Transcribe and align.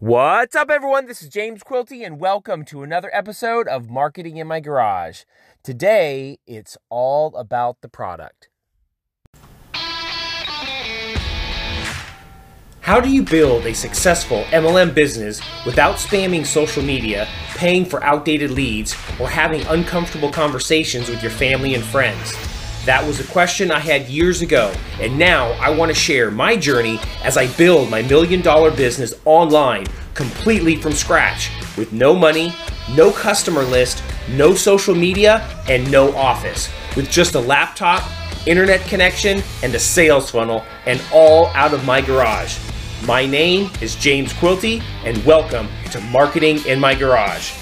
What's 0.00 0.56
up, 0.56 0.70
everyone? 0.70 1.04
This 1.04 1.20
is 1.20 1.28
James 1.28 1.62
Quilty, 1.62 2.06
and 2.06 2.18
welcome 2.18 2.64
to 2.64 2.82
another 2.82 3.10
episode 3.12 3.68
of 3.68 3.90
Marketing 3.90 4.38
in 4.38 4.46
My 4.46 4.58
Garage. 4.58 5.24
Today, 5.62 6.38
it's 6.46 6.78
all 6.88 7.36
about 7.36 7.82
the 7.82 7.88
product. 7.90 8.48
How 12.80 12.98
do 12.98 13.10
you 13.10 13.22
build 13.22 13.66
a 13.66 13.74
successful 13.74 14.44
MLM 14.44 14.94
business 14.94 15.42
without 15.66 15.96
spamming 15.96 16.46
social 16.46 16.82
media, 16.82 17.28
paying 17.50 17.84
for 17.84 18.02
outdated 18.02 18.52
leads, 18.52 18.94
or 19.20 19.28
having 19.28 19.60
uncomfortable 19.66 20.32
conversations 20.32 21.10
with 21.10 21.22
your 21.22 21.30
family 21.30 21.74
and 21.74 21.84
friends? 21.84 22.49
That 22.86 23.06
was 23.06 23.20
a 23.20 23.24
question 23.24 23.70
I 23.70 23.78
had 23.78 24.08
years 24.08 24.40
ago, 24.40 24.72
and 25.00 25.18
now 25.18 25.50
I 25.60 25.68
want 25.68 25.90
to 25.90 25.94
share 25.94 26.30
my 26.30 26.56
journey 26.56 26.98
as 27.22 27.36
I 27.36 27.46
build 27.58 27.90
my 27.90 28.00
million 28.00 28.40
dollar 28.40 28.70
business 28.70 29.12
online 29.26 29.86
completely 30.14 30.76
from 30.76 30.92
scratch 30.92 31.50
with 31.76 31.92
no 31.92 32.14
money, 32.14 32.54
no 32.96 33.12
customer 33.12 33.64
list, 33.64 34.02
no 34.30 34.54
social 34.54 34.94
media, 34.94 35.46
and 35.68 35.90
no 35.90 36.16
office. 36.16 36.70
With 36.96 37.10
just 37.10 37.34
a 37.34 37.40
laptop, 37.40 38.02
internet 38.46 38.80
connection, 38.86 39.42
and 39.62 39.74
a 39.74 39.78
sales 39.78 40.30
funnel, 40.30 40.64
and 40.86 41.02
all 41.12 41.48
out 41.48 41.74
of 41.74 41.84
my 41.84 42.00
garage. 42.00 42.56
My 43.04 43.26
name 43.26 43.70
is 43.82 43.94
James 43.94 44.32
Quilty, 44.32 44.82
and 45.04 45.22
welcome 45.26 45.68
to 45.90 46.00
Marketing 46.00 46.64
in 46.66 46.80
My 46.80 46.94
Garage. 46.94 47.52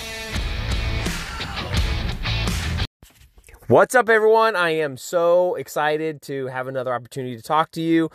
What's 3.68 3.94
up, 3.94 4.08
everyone? 4.08 4.56
I 4.56 4.70
am 4.70 4.96
so 4.96 5.54
excited 5.56 6.22
to 6.22 6.46
have 6.46 6.68
another 6.68 6.94
opportunity 6.94 7.36
to 7.36 7.42
talk 7.42 7.70
to 7.72 7.82
you. 7.82 8.08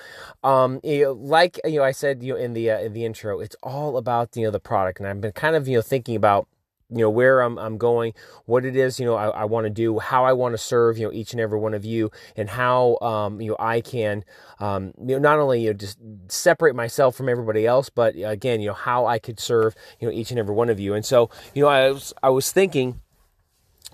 Um, 0.44 0.80
you 0.84 1.04
know, 1.04 1.12
like 1.12 1.60
you 1.64 1.78
know, 1.78 1.84
I 1.84 1.92
said 1.92 2.24
you 2.24 2.34
know 2.34 2.40
in 2.40 2.54
the 2.54 2.72
uh, 2.72 2.80
in 2.80 2.94
the 2.94 3.06
intro, 3.06 3.40
it's 3.40 3.56
all 3.62 3.98
about 3.98 4.36
you 4.36 4.46
know 4.46 4.50
the 4.50 4.60
product, 4.60 4.98
and 5.00 5.08
I've 5.08 5.22
been 5.22 5.32
kind 5.32 5.56
of 5.56 5.68
you 5.68 5.76
know 5.76 5.84
thinking 5.84 6.16
about 6.16 6.48
you 6.90 6.98
know 6.98 7.10
where 7.12 7.42
I'm, 7.42 7.60
I'm 7.60 7.78
going 7.78 8.14
what 8.46 8.66
it 8.66 8.76
is 8.76 9.00
you 9.00 9.06
know 9.06 9.14
I, 9.14 9.28
I 9.28 9.46
want 9.46 9.66
to 9.66 9.70
do 9.70 10.00
how 10.00 10.26
I 10.26 10.34
want 10.34 10.54
to 10.54 10.58
serve 10.58 10.98
you 10.98 11.06
know 11.06 11.14
each 11.14 11.34
and 11.34 11.40
every 11.40 11.60
one 11.60 11.76
of 11.76 11.86
you 11.86 12.10
and 12.36 12.50
how 12.50 12.98
um, 13.04 13.40
you 13.40 13.52
know 13.52 13.56
I 13.60 13.82
can 13.82 14.26
um, 14.60 14.92
you 14.98 15.16
know 15.16 15.20
not 15.20 15.38
only 15.38 15.62
you 15.62 15.68
know 15.68 15.74
just 15.74 16.00
separate 16.30 16.76
myself 16.76 17.16
from 17.16 17.30
everybody 17.30 17.68
else 17.68 17.90
but 17.90 18.16
again 18.16 18.60
you 18.60 18.70
know 18.70 18.74
how 18.74 19.06
I 19.06 19.20
could 19.20 19.40
serve 19.40 19.76
you 20.00 20.08
know 20.08 20.14
each 20.14 20.32
and 20.32 20.40
every 20.40 20.56
one 20.56 20.70
of 20.70 20.80
you 20.80 20.96
and 20.96 21.06
so 21.06 21.30
you 21.54 21.62
know 21.62 21.70
I 21.70 21.92
was 21.92 22.12
I 22.24 22.30
was 22.30 22.52
thinking 22.52 23.02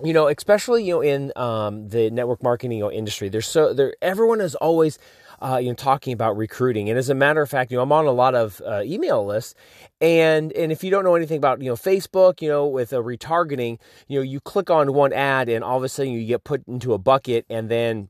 you 0.02 0.12
know, 0.12 0.28
especially 0.28 0.84
you 0.84 0.94
know 0.94 1.00
in 1.00 1.32
um, 1.36 1.88
the 1.88 2.10
network 2.10 2.42
marketing 2.42 2.80
industry, 2.92 3.28
there's 3.28 3.46
so 3.46 3.72
there 3.72 3.94
everyone 4.02 4.40
is 4.40 4.54
always 4.56 4.98
uh, 5.42 5.58
you 5.60 5.68
know 5.68 5.74
talking 5.74 6.12
about 6.12 6.36
recruiting, 6.36 6.88
and 6.88 6.98
as 6.98 7.08
a 7.08 7.14
matter 7.14 7.42
of 7.42 7.50
fact, 7.50 7.70
you 7.70 7.76
know 7.76 7.82
I'm 7.82 7.92
on 7.92 8.06
a 8.06 8.12
lot 8.12 8.34
of 8.34 8.60
uh, 8.66 8.82
email 8.84 9.24
lists, 9.24 9.54
and 10.00 10.52
and 10.52 10.72
if 10.72 10.84
you 10.84 10.90
don't 10.90 11.04
know 11.04 11.14
anything 11.14 11.38
about 11.38 11.60
you 11.62 11.70
know 11.70 11.76
Facebook, 11.76 12.40
you 12.42 12.48
know 12.48 12.66
with 12.66 12.92
a 12.92 12.96
retargeting, 12.96 13.78
you 14.08 14.18
know 14.18 14.22
you 14.22 14.40
click 14.40 14.70
on 14.70 14.92
one 14.92 15.12
ad, 15.12 15.48
and 15.48 15.64
all 15.64 15.76
of 15.76 15.84
a 15.84 15.88
sudden 15.88 16.12
you 16.12 16.24
get 16.26 16.44
put 16.44 16.66
into 16.66 16.92
a 16.92 16.98
bucket, 16.98 17.46
and 17.48 17.68
then 17.68 18.08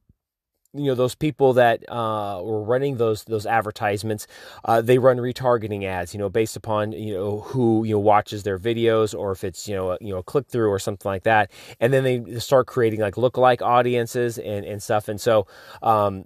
you 0.72 0.84
know 0.84 0.94
those 0.94 1.14
people 1.16 1.52
that 1.54 1.82
uh, 1.88 2.40
were 2.42 2.62
running 2.62 2.96
those 2.96 3.24
those 3.24 3.44
advertisements 3.44 4.26
uh, 4.64 4.80
they 4.80 4.98
run 4.98 5.16
retargeting 5.16 5.84
ads 5.84 6.14
you 6.14 6.18
know 6.18 6.28
based 6.28 6.56
upon 6.56 6.92
you 6.92 7.12
know 7.12 7.40
who 7.40 7.82
you 7.84 7.94
know 7.94 7.98
watches 7.98 8.44
their 8.44 8.58
videos 8.58 9.18
or 9.18 9.32
if 9.32 9.42
it's 9.42 9.68
you 9.68 9.74
know 9.74 9.92
a, 9.92 9.98
you 10.00 10.12
know 10.12 10.22
click 10.22 10.46
through 10.46 10.70
or 10.70 10.78
something 10.78 11.08
like 11.08 11.24
that 11.24 11.50
and 11.80 11.92
then 11.92 12.04
they 12.04 12.38
start 12.38 12.68
creating 12.68 13.00
like 13.00 13.14
lookalike 13.14 13.62
audiences 13.62 14.38
and, 14.38 14.64
and 14.64 14.80
stuff 14.80 15.08
and 15.08 15.20
so 15.20 15.46
um, 15.82 16.24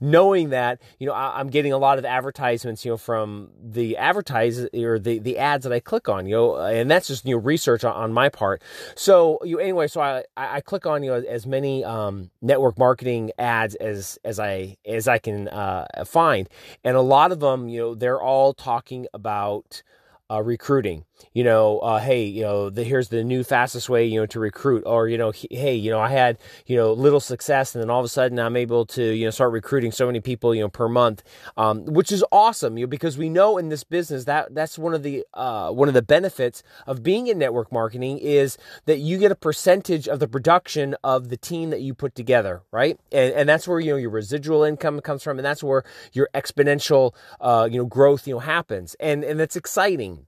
knowing 0.00 0.48
that 0.48 0.80
you 0.98 1.06
know 1.06 1.12
I, 1.12 1.40
am 1.40 1.48
getting 1.48 1.72
a 1.72 1.78
lot 1.78 1.98
of 1.98 2.06
advertisements 2.06 2.84
you 2.86 2.92
know 2.92 2.96
from 2.96 3.50
the 3.62 3.98
advertise 3.98 4.66
or 4.72 4.98
the 4.98 5.18
the 5.18 5.38
ads 5.38 5.64
that 5.64 5.72
I 5.72 5.80
click 5.80 6.08
on 6.08 6.26
you 6.26 6.34
know 6.34 6.56
and 6.56 6.90
that's 6.90 7.08
just 7.08 7.26
you 7.26 7.34
know 7.34 7.42
research 7.42 7.84
on, 7.84 7.94
on 7.94 8.12
my 8.14 8.30
part 8.30 8.62
so 8.94 9.38
you 9.44 9.58
anyway 9.58 9.88
so 9.88 10.00
I 10.00 10.24
I 10.38 10.62
click 10.62 10.86
on 10.86 11.02
you 11.02 11.10
know 11.10 11.16
as 11.20 11.46
many 11.46 11.84
um, 11.84 12.30
network 12.40 12.78
marketing 12.78 13.30
ads 13.38 13.73
as 13.76 14.18
as 14.24 14.38
I 14.40 14.76
as 14.86 15.08
I 15.08 15.18
can 15.18 15.48
uh, 15.48 15.86
find, 16.06 16.48
and 16.82 16.96
a 16.96 17.00
lot 17.00 17.32
of 17.32 17.40
them, 17.40 17.68
you 17.68 17.80
know, 17.80 17.94
they're 17.94 18.20
all 18.20 18.54
talking 18.54 19.06
about 19.14 19.82
uh, 20.30 20.42
recruiting. 20.42 21.04
You 21.32 21.44
know, 21.44 21.78
uh, 21.80 22.00
hey, 22.00 22.24
you 22.24 22.42
know, 22.42 22.70
the, 22.70 22.84
here's 22.84 23.08
the 23.08 23.24
new 23.24 23.44
fastest 23.44 23.88
way, 23.88 24.04
you 24.04 24.20
know, 24.20 24.26
to 24.26 24.40
recruit. 24.40 24.84
Or 24.86 25.08
you 25.08 25.18
know, 25.18 25.32
hey, 25.50 25.74
you 25.74 25.90
know, 25.90 26.00
I 26.00 26.08
had 26.10 26.38
you 26.66 26.76
know 26.76 26.92
little 26.92 27.20
success, 27.20 27.74
and 27.74 27.82
then 27.82 27.90
all 27.90 28.00
of 28.00 28.04
a 28.04 28.08
sudden 28.08 28.38
I'm 28.38 28.56
able 28.56 28.86
to 28.86 29.02
you 29.02 29.24
know 29.24 29.30
start 29.30 29.52
recruiting 29.52 29.92
so 29.92 30.06
many 30.06 30.20
people, 30.20 30.54
you 30.54 30.60
know, 30.60 30.68
per 30.68 30.88
month, 30.88 31.22
um, 31.56 31.84
which 31.86 32.12
is 32.12 32.24
awesome. 32.30 32.76
You 32.78 32.86
know, 32.86 32.90
because 32.90 33.18
we 33.18 33.28
know 33.28 33.58
in 33.58 33.68
this 33.68 33.84
business 33.84 34.24
that 34.24 34.54
that's 34.54 34.78
one 34.78 34.94
of 34.94 35.02
the 35.02 35.24
uh, 35.34 35.70
one 35.70 35.88
of 35.88 35.94
the 35.94 36.02
benefits 36.02 36.62
of 36.86 37.02
being 37.02 37.26
in 37.26 37.38
network 37.38 37.72
marketing 37.72 38.18
is 38.18 38.58
that 38.86 38.98
you 38.98 39.18
get 39.18 39.32
a 39.32 39.36
percentage 39.36 40.08
of 40.08 40.20
the 40.20 40.28
production 40.28 40.94
of 41.02 41.28
the 41.28 41.36
team 41.36 41.70
that 41.70 41.80
you 41.80 41.94
put 41.94 42.14
together, 42.14 42.62
right? 42.70 42.98
And 43.12 43.32
and 43.34 43.48
that's 43.48 43.66
where 43.66 43.80
you 43.80 43.92
know 43.92 43.96
your 43.96 44.10
residual 44.10 44.62
income 44.62 45.00
comes 45.00 45.22
from, 45.22 45.38
and 45.38 45.44
that's 45.44 45.62
where 45.62 45.84
your 46.12 46.28
exponential 46.34 47.12
uh, 47.40 47.68
you 47.70 47.78
know 47.78 47.86
growth 47.86 48.26
you 48.26 48.34
know 48.34 48.40
happens, 48.40 48.94
and 49.00 49.24
and 49.24 49.38
that's 49.38 49.56
exciting 49.56 50.26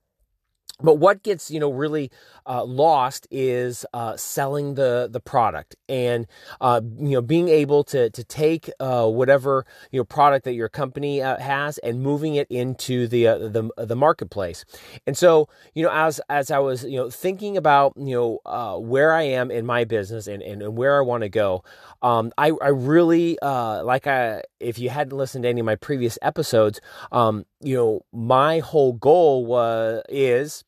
but 0.83 0.97
what 0.97 1.23
gets 1.23 1.51
you 1.51 1.59
know 1.59 1.71
really 1.71 2.11
uh, 2.47 2.65
lost 2.65 3.27
is 3.31 3.87
uh, 3.95 4.17
selling 4.17 4.75
the 4.75 5.09
the 5.11 5.21
product 5.21 5.77
and 5.89 6.27
uh, 6.61 6.81
you 6.99 7.11
know 7.11 7.23
being 7.23 7.49
able 7.49 7.83
to 7.85 8.11
to 8.11 8.25
take 8.25 8.71
uh, 8.79 9.09
whatever 9.09 9.65
you 9.91 10.01
know 10.01 10.05
product 10.05 10.45
that 10.45 10.53
your 10.53 10.69
company 10.69 11.23
uh, 11.23 11.39
has 11.39 11.79
and 11.79 12.03
moving 12.03 12.35
it 12.35 12.47
into 12.51 13.07
the 13.09 13.27
uh, 13.27 13.39
the 13.39 13.71
the 13.79 13.97
marketplace. 13.97 14.65
And 15.07 15.17
so 15.17 15.49
you 15.75 15.83
know 15.83 15.91
as 15.93 16.21
as 16.29 16.51
I 16.51 16.59
was 16.59 16.85
you 16.85 16.99
know 16.99 17.11
thinking 17.11 17.57
about 17.57 17.95
you 17.97 18.15
know 18.45 18.79
where 18.81 19.13
I 19.13 19.23
am 19.23 19.51
in 19.51 19.65
my 19.65 19.85
business 19.85 20.27
and 20.27 20.43
and, 20.43 20.63
and 20.63 20.77
where 20.77 20.99
I 20.99 21.01
want 21.01 21.23
to 21.23 21.29
go, 21.29 21.65
um, 22.03 22.33
I 22.37 22.53
I 22.61 22.69
really 22.69 23.39
like 23.43 24.07
I 24.07 24.43
if 24.61 24.79
you 24.79 24.91
hadn't 24.91 25.17
listened 25.17 25.45
to 25.45 25.49
any 25.49 25.61
of 25.61 25.67
my 25.67 25.77
previous 25.77 26.19
episodes, 26.21 26.81
um, 27.13 27.47
you 27.66 27.75
know 27.75 28.00
my 28.12 28.60
whole 28.60 28.93
goal 28.93 29.44
was 29.44 30.03
is 30.09 30.65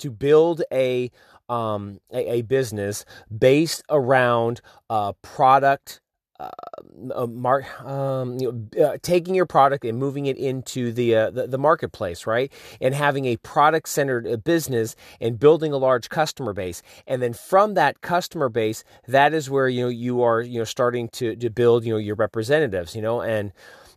to 0.00 0.10
build 0.10 0.62
a 0.72 1.10
um, 1.48 1.98
a, 2.12 2.34
a, 2.34 2.42
business 2.42 3.04
based 3.36 3.82
around 3.90 4.60
uh, 4.88 5.12
product. 5.22 6.00
Uh, 6.38 7.26
mar- 7.26 7.66
um, 7.84 8.38
you 8.38 8.50
know, 8.50 8.82
uh, 8.82 8.96
taking 9.02 9.34
your 9.34 9.44
product 9.44 9.84
and 9.84 9.98
moving 9.98 10.24
it 10.24 10.38
into 10.38 10.90
the, 10.90 11.14
uh, 11.14 11.30
the, 11.30 11.46
the 11.46 11.58
marketplace, 11.58 12.26
right? 12.26 12.50
And 12.80 12.94
having 12.94 13.26
a 13.26 13.36
product 13.36 13.90
centered 13.90 14.26
uh, 14.26 14.38
business 14.38 14.96
and 15.20 15.38
building 15.38 15.74
a 15.74 15.76
large 15.76 16.08
customer 16.08 16.54
base, 16.54 16.80
and 17.06 17.20
then 17.20 17.34
from 17.34 17.74
that 17.74 18.00
customer 18.00 18.48
base, 18.48 18.84
that 19.06 19.34
is 19.34 19.50
where 19.50 19.68
you 19.68 19.82
know 19.82 19.88
you 19.90 20.22
are 20.22 20.40
you 20.40 20.60
know 20.60 20.64
starting 20.64 21.10
to 21.10 21.36
to 21.36 21.50
build 21.50 21.84
you 21.84 21.92
know 21.92 21.98
your 21.98 22.16
representatives, 22.16 22.96
you 22.96 23.02
know, 23.02 23.20
and 23.20 23.52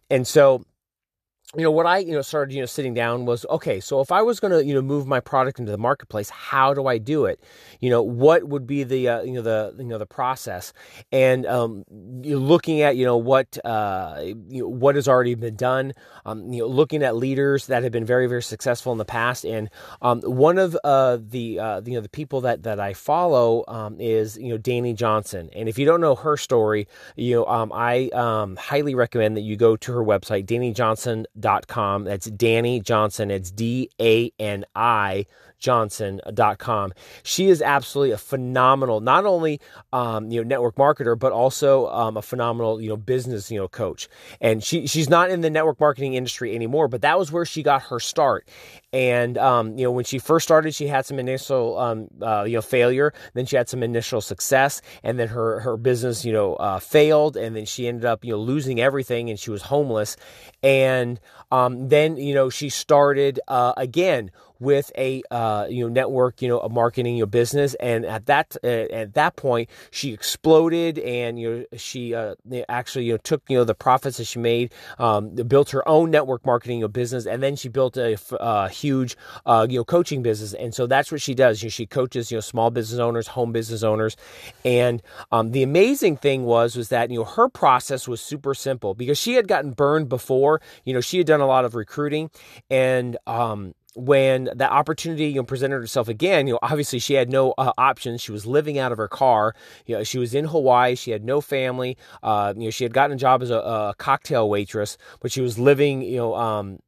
and 0.10 0.28
so 0.28 0.66
you 1.56 1.62
know 1.64 1.72
what 1.72 1.86
I 1.86 2.00
you 2.00 2.14
know 2.14 2.22
started 2.22 2.54
you 2.54 2.62
know 2.62 2.66
sitting 2.66 2.94
down 2.94 3.26
was 3.26 3.46
okay 3.50 3.80
so 3.80 4.02
if 4.02 4.12
I 4.12 4.22
was 4.24 4.40
going 4.40 4.52
to 4.52 4.66
you 4.66 4.74
know 4.74 4.82
move 4.82 5.06
my 5.06 5.20
product 5.20 5.60
into 5.60 5.72
the 5.72 5.78
marketplace 5.78 6.30
how 6.30 6.74
do 6.74 6.88
I 6.88 6.98
do 6.98 7.26
it 7.26 7.40
you 7.80 7.90
know 7.90 8.02
what 8.02 8.46
would 8.46 8.66
be 8.66 8.84
the 8.84 9.08
uh, 9.08 9.22
you 9.22 9.34
know 9.34 9.42
the 9.42 9.76
you 9.78 9.84
know 9.84 10.00
the 10.00 10.06
process 10.08 10.74
and 11.12 11.46
um, 11.46 11.84
you're 12.24 12.40
looking 12.40 12.82
at 12.82 12.98
you 12.98 13.06
know 13.06 13.18
what 13.18 13.58
uh, 13.66 14.20
you 14.24 14.64
know, 14.64 14.68
what 14.68 14.96
has 14.96 15.08
already 15.08 15.36
been 15.36 15.56
done 15.56 15.94
um, 16.26 16.52
you 16.52 16.62
know 16.62 16.68
looking 16.68 17.04
at 17.04 17.16
leaders 17.16 17.68
that 17.68 17.84
have 17.84 17.92
been 17.92 18.06
very 18.06 18.26
very 18.26 18.44
successful 18.44 18.92
in 18.92 18.98
the 18.98 19.06
past 19.06 19.46
and 19.46 19.70
um, 20.02 20.22
one 20.22 20.58
of 20.58 20.76
uh, 20.84 21.20
the 21.22 21.60
uh, 21.60 21.82
you 21.86 21.94
know 21.94 22.02
the 22.02 22.10
people 22.10 22.42
that 22.42 22.64
that 22.64 22.80
I 22.80 22.94
follow 22.94 23.64
um, 23.68 24.00
is 24.00 24.38
you 24.38 24.50
know 24.50 24.58
Dani 24.58 24.96
Johnson 24.96 25.52
and 25.54 25.70
if 25.70 25.78
you 25.78 25.86
don't 25.86 26.02
know 26.02 26.16
her 26.16 26.36
story 26.36 26.88
you 27.16 27.36
know 27.36 27.46
um, 27.46 27.72
I 27.72 28.10
um, 28.10 28.56
highly 28.56 28.96
recommend 28.96 29.38
that 29.38 29.42
you 29.42 29.56
go 29.56 29.76
to 29.76 29.94
her 29.94 30.04
website 30.04 30.48
Dani 30.48 30.74
Johnson 30.74 31.28
com. 31.68 32.06
That's 32.06 32.28
Dani 32.30 32.82
Johnson. 32.82 33.30
It's 33.30 33.52
D 33.52 33.90
A 34.02 34.32
N 34.40 34.66
I 34.76 35.26
johnson.com. 35.64 36.94
She 37.24 37.48
is 37.48 37.62
absolutely 37.62 38.12
a 38.12 38.18
phenomenal, 38.18 39.00
not 39.00 39.26
only 39.26 39.60
um, 39.92 40.30
you 40.30 40.42
know 40.42 40.48
network 40.48 40.76
marketer, 40.76 41.18
but 41.18 41.32
also 41.32 41.88
um, 41.88 42.18
a 42.18 42.22
phenomenal 42.22 42.82
you 42.82 42.90
know 42.90 42.98
business 42.98 43.50
you 43.50 43.58
know 43.58 43.68
coach. 43.68 44.08
And 44.42 44.64
she 44.64 44.86
she's 44.86 45.10
not 45.10 45.32
in 45.32 45.42
the 45.42 45.50
network 45.50 45.80
marketing 45.80 46.14
industry 46.14 46.54
anymore, 46.54 46.88
but 46.88 47.02
that 47.02 47.18
was 47.18 47.32
where 47.32 47.46
she 47.46 47.64
got 47.64 47.84
her 47.84 48.00
start. 48.00 48.48
And 48.92 49.38
um, 49.38 49.78
you 49.78 49.86
know 49.86 49.92
when 49.92 50.06
she 50.06 50.20
first 50.20 50.44
started, 50.44 50.76
she 50.76 50.88
had 50.88 51.06
some 51.06 51.18
initial 51.18 51.80
um, 51.80 52.08
uh, 52.22 52.44
you 52.44 52.56
know 52.56 52.62
failure, 52.62 53.14
then 53.34 53.46
she 53.46 53.56
had 53.56 53.70
some 53.70 53.82
initial 53.82 54.22
success, 54.22 54.82
and 55.02 55.18
then 55.18 55.30
her 55.30 55.62
her 55.62 55.78
business 55.78 56.26
you 56.26 56.34
know 56.34 56.56
uh, 56.56 56.80
failed, 56.80 57.38
and 57.38 57.56
then 57.56 57.66
she 57.66 57.88
ended 57.88 58.06
up 58.06 58.26
you 58.26 58.34
know 58.34 58.40
losing 58.40 58.82
everything, 58.82 59.30
and 59.30 59.40
she 59.40 59.50
was 59.50 59.64
homeless. 59.64 60.18
And 60.62 61.20
um, 61.52 61.88
then 61.88 62.18
you 62.18 62.34
know 62.34 62.50
she 62.50 62.70
started 62.70 63.40
uh, 63.48 63.74
again 63.78 64.32
with 64.60 64.92
a 64.98 65.24
uh, 65.32 65.68
you 65.70 65.84
know 65.84 65.90
network 65.90 66.42
you 66.42 66.48
know 66.48 66.60
a 66.60 66.70
marketing 66.70 67.18
your 67.18 67.28
business. 67.28 67.76
And 67.76 68.06
at 68.06 68.26
that 68.28 68.56
uh, 68.64 68.68
at 68.68 69.14
that 69.14 69.36
point 69.36 69.70
she 69.92 70.14
exploded 70.14 71.00
and 71.00 71.40
you 71.40 71.50
know 71.72 71.78
she 71.78 72.14
uh, 72.14 72.36
actually 72.70 73.06
you 73.06 73.14
know 73.14 73.18
took 73.18 73.44
you 73.50 73.58
know 73.58 73.64
the 73.64 73.76
profits 73.76 74.18
that 74.18 74.26
she 74.26 74.40
made 74.40 74.74
um, 75.00 75.30
built 75.30 75.70
her 75.72 75.88
own 75.88 76.12
network 76.12 76.46
marketing 76.46 76.80
you 76.80 76.84
know, 76.84 76.88
business. 76.88 77.26
And 77.26 77.42
then 77.42 77.56
she 77.56 77.70
built 77.70 77.98
a, 77.98 78.18
a 78.32 78.36
uh, 78.36 78.68
huge 78.70 79.18
uh, 79.46 79.68
you 79.70 79.80
know 79.80 79.84
coaching 79.84 80.24
business. 80.24 80.54
And 80.54 80.74
so 80.74 80.88
that's 80.88 81.12
what 81.12 81.22
she 81.22 81.34
does. 81.34 81.62
You 81.62 81.68
know, 81.68 81.72
she 81.72 81.86
coaches 81.86 82.32
you 82.32 82.38
know 82.38 82.42
small 82.42 82.72
business 82.72 83.00
owners 83.00 83.28
home 83.28 83.52
business 83.52 83.84
owners. 83.84 84.16
And 84.64 85.02
um, 85.32 85.52
the 85.52 85.64
amazing 85.64 86.18
thing 86.18 86.46
was 86.46 86.76
was 86.76 86.90
that 86.90 87.12
you 87.12 87.20
know 87.20 87.26
her 87.26 87.50
process 87.50 88.08
was 88.08 88.22
super 88.22 88.54
simple 88.54 88.94
because 88.94 89.18
she 89.18 89.34
had 89.34 89.48
gotten 89.48 89.72
burned 89.72 90.10
before. 90.10 90.62
You 90.86 90.94
know 90.94 91.02
she 91.02 91.18
had 91.18 91.28
done 91.28 91.42
a 91.42 91.48
lot 91.48 91.66
of 91.66 91.76
recruiting. 91.76 92.30
And 92.70 93.18
um, 93.28 93.74
when 93.96 94.50
that 94.56 94.72
opportunity 94.72 95.28
you 95.28 95.36
know, 95.36 95.44
presented 95.44 95.80
herself 95.80 96.08
again, 96.08 96.48
you 96.48 96.54
know, 96.54 96.60
obviously 96.62 97.00
she 97.00 97.14
had 97.14 97.30
no 97.30 97.54
uh, 97.58 97.74
options. 97.78 98.22
She 98.22 98.32
was 98.32 98.46
living 98.46 98.78
out 98.78 98.92
of 98.92 98.98
her 98.98 99.08
car. 99.08 99.56
You 99.86 99.98
know, 99.98 100.04
she 100.04 100.18
was 100.18 100.34
in 100.34 100.46
Hawaii. 100.46 100.96
She 100.96 101.12
had 101.12 101.24
no 101.24 101.42
family. 101.42 101.98
Uh, 102.22 102.54
you 102.56 102.66
know, 102.66 102.70
she 102.70 102.84
had 102.84 102.94
gotten 102.94 103.16
a 103.16 103.20
job 103.20 103.42
as 103.42 103.50
a, 103.50 103.58
a 103.58 103.96
cocktail 103.98 104.50
waitress, 104.50 104.98
but 105.20 105.32
she 105.32 105.42
was 105.42 105.60
living, 105.60 106.02
you 106.02 106.18
know, 106.18 106.36
um, 106.36 106.80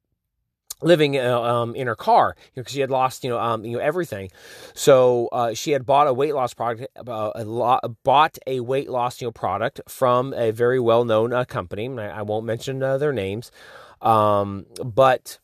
living 0.82 1.16
uh, 1.16 1.40
um, 1.40 1.74
in 1.74 1.86
her 1.86 1.96
car 1.96 2.36
because 2.54 2.54
you 2.54 2.60
know, 2.60 2.66
she 2.68 2.80
had 2.80 2.90
lost 2.90 3.24
you 3.24 3.30
know 3.30 3.38
um, 3.38 3.64
you 3.64 3.72
know 3.72 3.82
everything 3.82 4.30
so 4.74 5.28
uh, 5.32 5.54
she 5.54 5.70
had 5.70 5.86
bought 5.86 6.06
a 6.06 6.12
weight 6.12 6.34
loss 6.34 6.52
product 6.52 6.86
uh, 7.08 7.30
a 7.34 7.44
lot, 7.44 7.82
bought 8.04 8.36
a 8.46 8.60
weight 8.60 8.90
loss 8.90 9.20
you 9.20 9.26
know 9.26 9.32
product 9.32 9.80
from 9.88 10.34
a 10.34 10.50
very 10.50 10.78
well 10.78 11.04
known 11.04 11.32
uh, 11.32 11.44
company 11.44 11.88
I, 11.98 12.18
I, 12.18 12.22
won't 12.22 12.44
mention 12.44 12.82
uh, 12.82 12.98
their 12.98 13.12
names 13.12 13.50
um, 14.02 14.66
but 14.84 15.38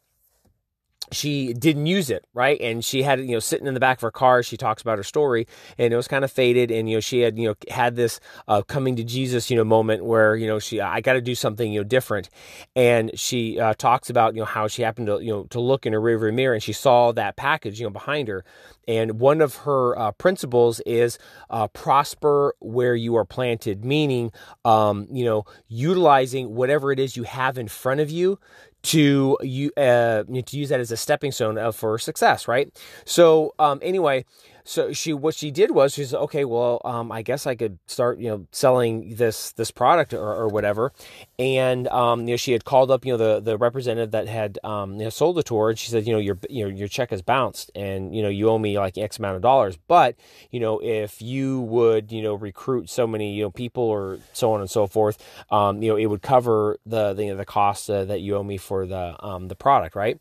she 1.15 1.53
didn't 1.55 1.87
use 1.87 2.11
it 2.11 2.25
right 2.35 2.61
and 2.61 2.85
she 2.85 3.03
had 3.03 3.21
you 3.21 3.33
know 3.33 3.39
sitting 3.39 3.67
in 3.67 3.75
the 3.75 3.81
back 3.81 3.99
of 3.99 4.03
her 4.03 4.11
car 4.11 4.43
she 4.43 4.57
talks 4.57 4.83
about 4.83 4.99
her 4.99 5.05
story 5.05 5.47
and 5.79 5.93
it 5.93 5.97
was 5.97 6.09
kind 6.09 6.25
of 6.25 6.31
faded 6.31 6.71
and 6.71 6.89
you 6.89 6.97
know 6.97 7.01
she 7.01 7.21
had 7.21 7.39
you 7.39 7.49
know 7.49 7.55
had 7.71 7.97
this 7.97 8.21
uh, 8.49 8.63
coming 8.63 8.97
to 8.97 9.05
jesus 9.05 9.51
you 9.51 9.57
know 9.57 9.65
moment 9.65 10.05
where 10.05 10.37
you 10.37 10.47
know 10.47 10.59
she 10.59 10.81
i 10.81 11.01
got 11.01 11.15
to 11.15 11.21
do 11.21 11.35
something 11.35 11.73
you 11.73 11.81
know 11.81 11.85
different 11.85 12.29
and 12.75 13.11
she 13.19 13.59
uh, 13.59 13.75
talks 13.75 14.11
about 14.11 14.35
you 14.35 14.41
know 14.41 14.47
how 14.47 14.67
she 14.67 14.83
happened 14.83 15.07
to 15.07 15.21
you 15.21 15.31
know 15.31 15.45
to 15.45 15.61
look 15.61 15.87
in 15.87 15.93
her 15.93 16.01
rearview 16.01 16.33
mirror 16.33 16.55
and 16.55 16.63
she 16.63 16.73
saw 16.73 17.13
that 17.13 17.37
package 17.37 17.79
you 17.79 17.87
know 17.87 17.91
behind 17.91 18.29
her 18.29 18.45
and 18.89 19.21
one 19.21 19.41
of 19.41 19.57
her 19.57 19.97
uh, 19.99 20.13
principles 20.13 20.81
is 20.81 21.19
uh, 21.51 21.69
prosper 21.69 22.55
where 22.61 22.95
you 22.95 23.17
are 23.17 23.25
planted 23.25 23.85
meaning 23.85 24.33
um, 24.65 25.07
you 25.11 25.25
know 25.25 25.45
utilizing 25.69 26.55
whatever 26.55 26.93
it 26.93 26.99
is 26.99 27.17
you 27.17 27.23
have 27.23 27.59
in 27.59 27.69
front 27.69 28.01
of 28.01 28.11
you 28.11 28.39
to 28.83 29.39
you 29.43 29.71
uh, 29.77 30.25
to 30.25 30.57
use 30.57 30.69
that 30.69 30.81
as 30.81 30.91
a 30.91 30.97
stepping 30.97 31.33
stone 31.33 31.73
for 31.73 31.99
success, 31.99 32.49
right? 32.49 32.73
So 33.05 33.55
um, 33.59 33.79
anyway, 33.83 34.25
so 34.65 34.93
she 34.93 35.13
what 35.13 35.35
she 35.35 35.51
did 35.51 35.73
was 35.73 35.95
she 35.95 36.05
said, 36.05 36.19
okay, 36.21 36.45
well, 36.45 36.81
um, 36.85 37.11
I 37.11 37.23
guess 37.23 37.47
I 37.47 37.55
could 37.55 37.79
start 37.87 38.19
you 38.19 38.29
know 38.29 38.47
selling 38.53 39.17
this 39.17 39.53
this 39.53 39.71
product 39.71 40.15
or, 40.15 40.35
or 40.35 40.49
whatever, 40.49 40.93
and 41.39 41.89
um, 41.89 42.21
you 42.23 42.35
know 42.35 42.37
she 42.37 42.53
had 42.53 42.65
called 42.65 42.91
up 42.91 43.05
you 43.05 43.13
know 43.13 43.17
the 43.17 43.41
the 43.41 43.59
representative 43.59 44.13
that 44.13 44.29
had 44.29 44.59
um, 44.65 44.95
you 44.95 45.05
know 45.05 45.11
sold 45.11 45.37
the 45.37 45.43
tour 45.43 45.71
and 45.71 45.79
she 45.79 45.91
said, 45.91 46.07
you 46.07 46.13
know 46.13 46.19
your 46.19 46.39
you 46.49 46.65
know 46.65 46.75
your 46.75 46.89
check 46.89 47.11
has 47.11 47.23
bounced, 47.23 47.71
and 47.75 48.15
you 48.15 48.23
know 48.23 48.29
you 48.29 48.49
owe 48.49 48.59
me 48.59 48.79
like 48.79 48.97
X 48.97 49.19
amount 49.19 49.37
of 49.37 49.43
dollars, 49.43 49.77
but 49.89 50.17
you 50.51 50.61
know 50.61 50.79
if 50.83 51.21
you 51.21 51.61
would 51.63 52.13
you 52.13 52.23
know 52.23 52.35
recruit 52.35 52.89
so 52.89 53.07
many 53.07 53.35
you 53.35 53.43
know 53.43 53.51
people 53.51 53.83
or 53.85 54.19
so 54.33 54.53
on 54.53 54.61
and 54.61 54.71
so 54.71 54.87
forth, 54.87 55.23
um, 55.51 55.83
you 55.83 55.91
know 55.91 55.97
it 55.97 56.07
would 56.07 56.23
cover 56.23 56.79
the 56.87 57.13
the, 57.15 57.31
the 57.33 57.45
cost 57.45 57.91
uh, 57.91 58.05
that 58.05 58.21
you 58.21 58.37
owe 58.37 58.43
me 58.43 58.57
for 58.57 58.87
the 58.87 59.17
um, 59.25 59.49
the 59.49 59.57
product, 59.57 59.97
right? 59.97 60.21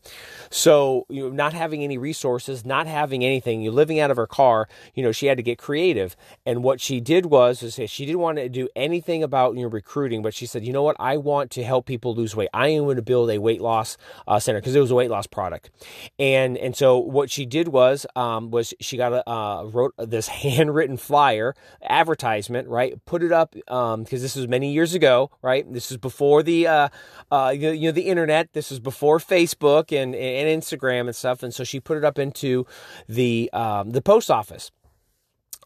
So 0.50 1.06
you 1.08 1.24
know 1.24 1.30
not 1.30 1.52
having 1.52 1.84
any 1.84 1.98
resources, 1.98 2.64
not 2.64 2.86
having 2.86 3.24
anything, 3.24 3.62
you're 3.62 3.72
living 3.72 4.00
out 4.00 4.10
of 4.10 4.16
her 4.16 4.26
car, 4.32 4.68
you 4.94 5.02
know, 5.02 5.12
she 5.12 5.26
had 5.26 5.36
to 5.36 5.42
get 5.42 5.58
creative. 5.58 6.16
And 6.44 6.64
what 6.64 6.80
she 6.80 7.00
did 7.00 7.26
was, 7.26 7.62
is 7.62 7.78
she 7.88 8.04
didn't 8.04 8.20
want 8.20 8.38
to 8.38 8.48
do 8.48 8.68
anything 8.74 9.22
about 9.22 9.54
you 9.54 9.62
know, 9.62 9.68
recruiting, 9.68 10.22
but 10.22 10.34
she 10.34 10.46
said, 10.46 10.66
you 10.66 10.72
know 10.72 10.82
what, 10.82 10.96
I 10.98 11.16
want 11.16 11.50
to 11.52 11.62
help 11.62 11.86
people 11.86 12.14
lose 12.14 12.34
weight. 12.34 12.48
I 12.52 12.68
am 12.68 12.84
going 12.84 12.96
to 12.96 13.02
build 13.02 13.30
a 13.30 13.38
weight 13.38 13.60
loss 13.60 13.96
uh, 14.26 14.40
center 14.40 14.58
because 14.58 14.74
it 14.74 14.80
was 14.80 14.90
a 14.90 14.94
weight 14.94 15.10
loss 15.10 15.26
product. 15.26 15.70
And 16.18 16.56
and 16.56 16.74
so 16.74 16.98
what 16.98 17.30
she 17.30 17.46
did 17.46 17.68
was 17.68 18.06
um, 18.16 18.50
was 18.50 18.74
she 18.80 18.96
got 18.96 19.12
a 19.12 19.30
uh, 19.30 19.64
wrote 19.64 19.94
this 19.98 20.28
handwritten 20.42 20.96
flyer 20.96 21.54
advertisement, 21.82 22.68
right? 22.68 23.04
Put 23.04 23.22
it 23.22 23.32
up 23.32 23.52
because 23.52 23.94
um, 23.94 24.04
this 24.04 24.34
was 24.34 24.48
many 24.48 24.72
years 24.72 24.94
ago, 24.94 25.30
right? 25.42 25.70
This 25.70 25.90
is 25.90 25.98
before 25.98 26.42
the 26.42 26.66
uh, 26.66 26.88
uh, 27.30 27.52
you, 27.54 27.68
know, 27.68 27.72
you 27.72 27.88
know 27.88 27.92
the 27.92 28.08
internet. 28.08 28.52
This 28.52 28.70
was 28.70 28.80
before 28.80 29.18
Facebook 29.18 29.92
and, 29.92 30.14
and 30.14 30.62
Instagram 30.62 31.02
and 31.02 31.16
stuff. 31.16 31.42
And 31.42 31.52
so 31.52 31.64
she 31.64 31.80
put 31.80 31.96
it 31.96 32.04
up 32.04 32.18
into 32.18 32.66
the 33.08 33.50
um, 33.52 33.90
the 33.90 34.02
post 34.02 34.21
post 34.22 34.30
office 34.30 34.70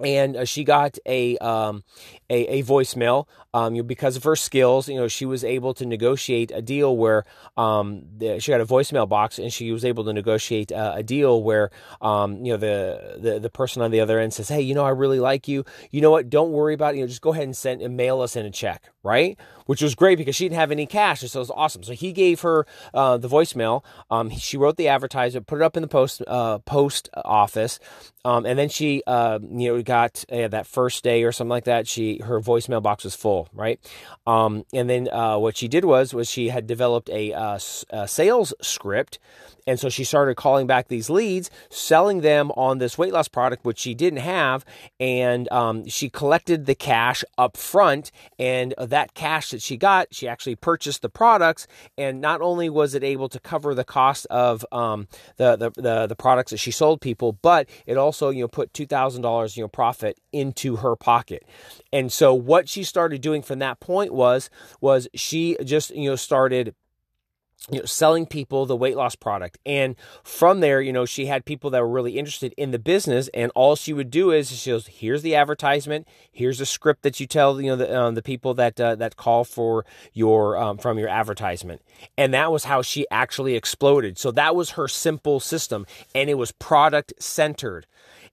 and 0.01 0.37
uh, 0.37 0.45
she 0.45 0.65
got 0.65 0.99
a 1.07 1.39
um, 1.39 1.83
a, 2.29 2.59
a, 2.59 2.63
voicemail. 2.63 3.27
Um, 3.55 3.75
you 3.75 3.83
know, 3.83 3.87
because 3.87 4.17
of 4.17 4.25
her 4.25 4.37
skills, 4.37 4.89
you 4.89 4.97
know, 4.97 5.09
she 5.09 5.25
was 5.25 5.43
able 5.43 5.73
to 5.75 5.87
negotiate 5.87 6.53
a 6.55 6.61
deal 6.61 6.95
where 6.95 7.25
um, 7.57 8.03
the, 8.19 8.39
she 8.39 8.53
got 8.53 8.61
a 8.61 8.67
voicemail 8.67 9.09
box, 9.09 9.39
and 9.39 9.51
she 9.51 9.73
was 9.73 9.85
able 9.85 10.05
to 10.05 10.13
negotiate 10.13 10.71
a, 10.71 10.97
a 10.97 11.03
deal 11.03 11.43
where 11.43 11.71
um, 12.03 12.45
you 12.45 12.53
know 12.53 12.59
the, 12.59 13.17
the 13.19 13.39
the 13.39 13.51
person 13.51 13.81
on 13.81 13.91
the 13.91 14.01
other 14.01 14.19
end 14.19 14.35
says, 14.35 14.49
"Hey, 14.49 14.61
you 14.61 14.75
know, 14.75 14.85
I 14.85 14.91
really 14.91 15.21
like 15.21 15.49
you. 15.49 15.65
You 15.91 16.03
know 16.03 16.11
what? 16.11 16.29
Don't 16.29 16.53
worry 16.53 16.75
about 16.75 16.95
it. 16.95 16.99
You 16.99 17.05
know, 17.05 17.09
just 17.09 17.23
go 17.23 17.33
ahead 17.33 17.45
and 17.45 17.57
send 17.57 17.81
and 17.81 17.97
mail 17.97 18.21
us 18.21 18.37
in 18.37 18.45
a 18.45 18.51
check, 18.51 18.91
right?" 19.03 19.39
Which 19.65 19.83
was 19.83 19.95
great 19.95 20.19
because 20.19 20.37
she 20.37 20.45
didn't 20.45 20.59
have 20.59 20.71
any 20.71 20.87
cash, 20.87 21.21
so 21.21 21.39
it 21.39 21.41
was 21.41 21.51
awesome. 21.51 21.83
So 21.83 21.93
he 21.93 22.13
gave 22.13 22.43
her 22.43 22.67
uh, 22.93 23.17
the 23.17 23.29
voicemail. 23.29 23.83
Um, 24.11 24.31
she 24.31 24.57
wrote 24.57 24.77
the 24.77 24.89
advertisement, 24.89 25.47
put 25.47 25.57
it 25.57 25.65
up 25.65 25.77
in 25.77 25.83
the 25.83 25.89
post 25.89 26.23
uh, 26.27 26.59
post 26.59 27.09
office, 27.25 27.81
um, 28.27 28.45
and 28.45 28.59
then 28.59 28.69
she 28.69 29.05
uh, 29.07 29.39
you 29.41 29.73
know 29.73 29.83
got 29.83 30.25
uh, 30.33 30.49
that 30.49 30.67
first 30.67 31.05
day 31.05 31.23
or 31.23 31.31
something 31.31 31.51
like 31.51 31.67
that. 31.67 31.87
She 31.87 32.19
her 32.19 32.41
voicemail 32.41 32.83
box 32.83 33.05
was 33.05 33.15
full, 33.15 33.49
right? 33.55 33.79
Um, 34.27 34.65
and 34.75 34.91
then 34.91 35.09
uh, 35.09 35.39
what 35.39 35.57
she 35.57 35.69
did 35.69 35.85
was 35.85 36.13
was 36.13 36.29
she 36.29 36.49
had 36.49 36.67
developed 36.67 37.09
a, 37.09 37.33
uh, 37.33 37.61
a 37.91 38.09
sales 38.09 38.53
script 38.61 39.21
and 39.67 39.81
so 39.81 39.89
she 39.89 40.05
started 40.05 40.37
calling 40.37 40.67
back 40.67 40.89
these 40.89 41.11
leads, 41.11 41.51
selling 41.71 42.21
them 42.21 42.53
on 42.53 42.79
this 42.79 42.97
weight 42.97 43.13
loss 43.13 43.29
product, 43.29 43.65
which 43.65 43.79
she 43.79 43.95
didn't 43.95 44.21
have. 44.21 44.65
And 45.01 45.51
um, 45.51 45.87
she 45.89 46.09
collected 46.09 46.67
the 46.67 46.75
cash 46.75 47.25
up 47.37 47.57
front. 47.57 48.13
And 48.39 48.75
that 48.79 49.15
cash 49.15 49.51
that 49.51 49.63
she 49.63 49.77
got, 49.77 50.15
she 50.15 50.29
actually 50.29 50.55
purchased 50.55 51.03
the 51.03 51.09
products. 51.09 51.67
And 51.99 52.21
not 52.21 52.41
only 52.41 52.71
was 52.71 52.95
it 52.95 53.03
able 53.03 53.29
to 53.29 53.41
cover 53.41 53.75
the 53.75 53.85
cost 53.85 54.27
of 54.27 54.65
um, 54.71 55.09
the, 55.37 55.57
the, 55.57 55.71
the, 55.71 56.07
the, 56.07 56.17
products 56.17 56.51
that 56.51 56.59
she 56.59 56.71
sold 56.71 57.01
people, 57.01 57.33
but 57.33 57.69
it 57.87 57.97
also, 57.97 58.31
you 58.31 58.43
know, 58.43 58.49
put 58.49 58.73
$2,000, 58.73 59.57
you 59.57 59.63
know, 59.63 59.69
profit 59.69 60.19
into 60.33 60.77
her 60.77 60.97
pocket. 60.97 61.45
And 61.93 62.13
so 62.13 62.33
what 62.33 62.69
she 62.69 62.85
started 62.85 63.21
doing 63.21 63.43
from 63.43 63.59
that 63.59 63.81
point 63.81 64.15
was, 64.15 64.49
was 64.81 65.09
she 65.15 65.57
just, 65.65 65.91
you 65.91 66.09
know, 66.11 66.17
started 66.17 66.75
you 67.71 67.81
know, 67.81 67.85
selling 67.85 68.27
people 68.27 68.65
the 68.65 68.77
weight 68.77 68.97
loss 68.97 69.17
product. 69.17 69.59
And 69.67 69.97
from 70.23 70.61
there, 70.61 70.81
you 70.81 70.93
know, 70.93 71.05
she 71.05 71.27
had 71.27 71.45
people 71.45 71.71
that 71.71 71.81
were 71.81 71.89
really 71.89 72.17
interested 72.17 72.55
in 72.57 72.71
the 72.71 72.79
business. 72.79 73.29
And 73.35 73.51
all 73.55 73.75
she 73.75 73.93
would 73.93 74.11
do 74.11 74.31
is 74.31 74.51
she 74.51 74.71
goes, 74.71 74.87
here's 74.87 75.23
the 75.23 75.35
advertisement. 75.35 76.07
Here's 76.31 76.59
the 76.59 76.67
script 76.67 77.03
that 77.03 77.19
you 77.19 77.27
tell, 77.27 77.61
you 77.61 77.71
know, 77.71 77.77
the, 77.77 77.99
um, 77.99 78.15
the 78.15 78.23
people 78.23 78.55
that, 78.55 78.81
uh, 78.81 78.95
that 78.97 79.17
call 79.17 79.45
for 79.45 79.85
your, 80.13 80.57
um, 80.57 80.79
from 80.79 80.99
your 80.99 81.09
advertisement. 81.09 81.83
And 82.17 82.33
that 82.35 82.53
was 82.53 82.65
how 82.65 82.83
she 82.83 83.07
actually 83.11 83.57
exploded. 83.57 84.17
So 84.17 84.31
that 84.33 84.55
was 84.55 84.71
her 84.71 84.87
simple 84.87 85.41
system 85.41 85.87
and 86.15 86.31
it 86.31 86.35
was 86.35 86.53
product 86.53 87.15
centered. 87.19 87.87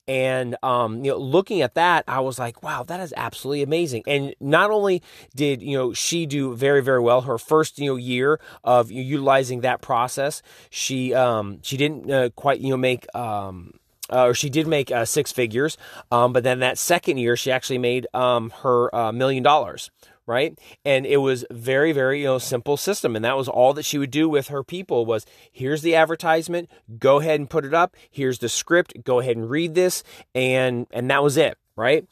And 0.08 0.58
um, 0.64 1.04
you 1.04 1.12
know, 1.12 1.18
looking 1.18 1.62
at 1.62 1.76
that, 1.76 2.04
I 2.08 2.20
was 2.20 2.38
like, 2.38 2.62
wow, 2.62 2.84
that 2.84 3.00
is 3.00 3.14
absolutely 3.16 3.64
amazing. 3.64 4.04
And 4.06 4.36
not 4.40 4.70
only 4.70 5.02
did 5.36 5.62
you 5.62 5.78
know 5.78 5.94
she 5.94 6.26
do 6.26 6.56
very 6.56 6.82
very 6.82 7.00
well 7.00 7.22
her 7.22 7.38
first 7.38 7.80
you 7.80 7.92
know 7.92 7.96
year 7.96 8.40
of 8.64 8.92
utilizing 8.92 9.62
that 9.62 9.82
process, 9.82 10.42
she 10.70 11.14
um, 11.14 11.60
she 11.62 11.78
didn't 11.78 12.12
uh, 12.12 12.30
quite 12.36 12.60
you 12.60 12.70
know 12.70 12.78
make 12.78 13.14
um, 13.16 13.74
uh, 14.12 14.28
or 14.28 14.34
she 14.34 14.50
did 14.50 14.68
make 14.68 14.92
uh, 14.92 15.06
six 15.06 15.32
figures, 15.32 15.78
um, 16.12 16.34
but 16.34 16.44
then 16.44 16.60
that 16.60 16.78
second 16.78 17.18
year 17.18 17.38
she 17.38 17.52
actually 17.52 17.78
made 17.78 18.06
um, 18.14 18.52
her 18.62 18.94
uh, 18.94 19.12
million 19.12 19.44
dollars, 19.44 19.90
right? 20.26 20.58
And 20.86 21.06
it 21.06 21.18
was 21.18 21.46
very, 21.52 21.92
very, 21.92 22.22
you 22.22 22.26
know, 22.26 22.38
simple 22.38 22.78
system. 22.78 23.16
And 23.16 23.26
that 23.26 23.38
was 23.38 23.48
all 23.48 23.74
that 23.74 23.84
she 23.84 23.98
would 23.98 24.12
do 24.12 24.30
with 24.30 24.48
her 24.48 24.64
people 24.64 25.06
was 25.06 25.26
here's 25.52 25.82
the 25.82 25.96
advertisement, 25.96 26.70
go 27.00 27.20
ahead 27.20 27.40
and 27.40 27.50
put 27.50 27.66
it 27.66 27.74
up. 27.74 27.96
Here's 28.10 28.40
the 28.40 28.50
script, 28.50 29.04
go 29.04 29.20
ahead 29.20 29.38
and 29.38 29.50
read 29.50 29.76
this. 29.76 30.04
And, 30.34 30.88
and 30.92 31.10
that 31.10 31.24
was 31.24 31.38
it. 31.38 31.58
Right. 31.76 32.08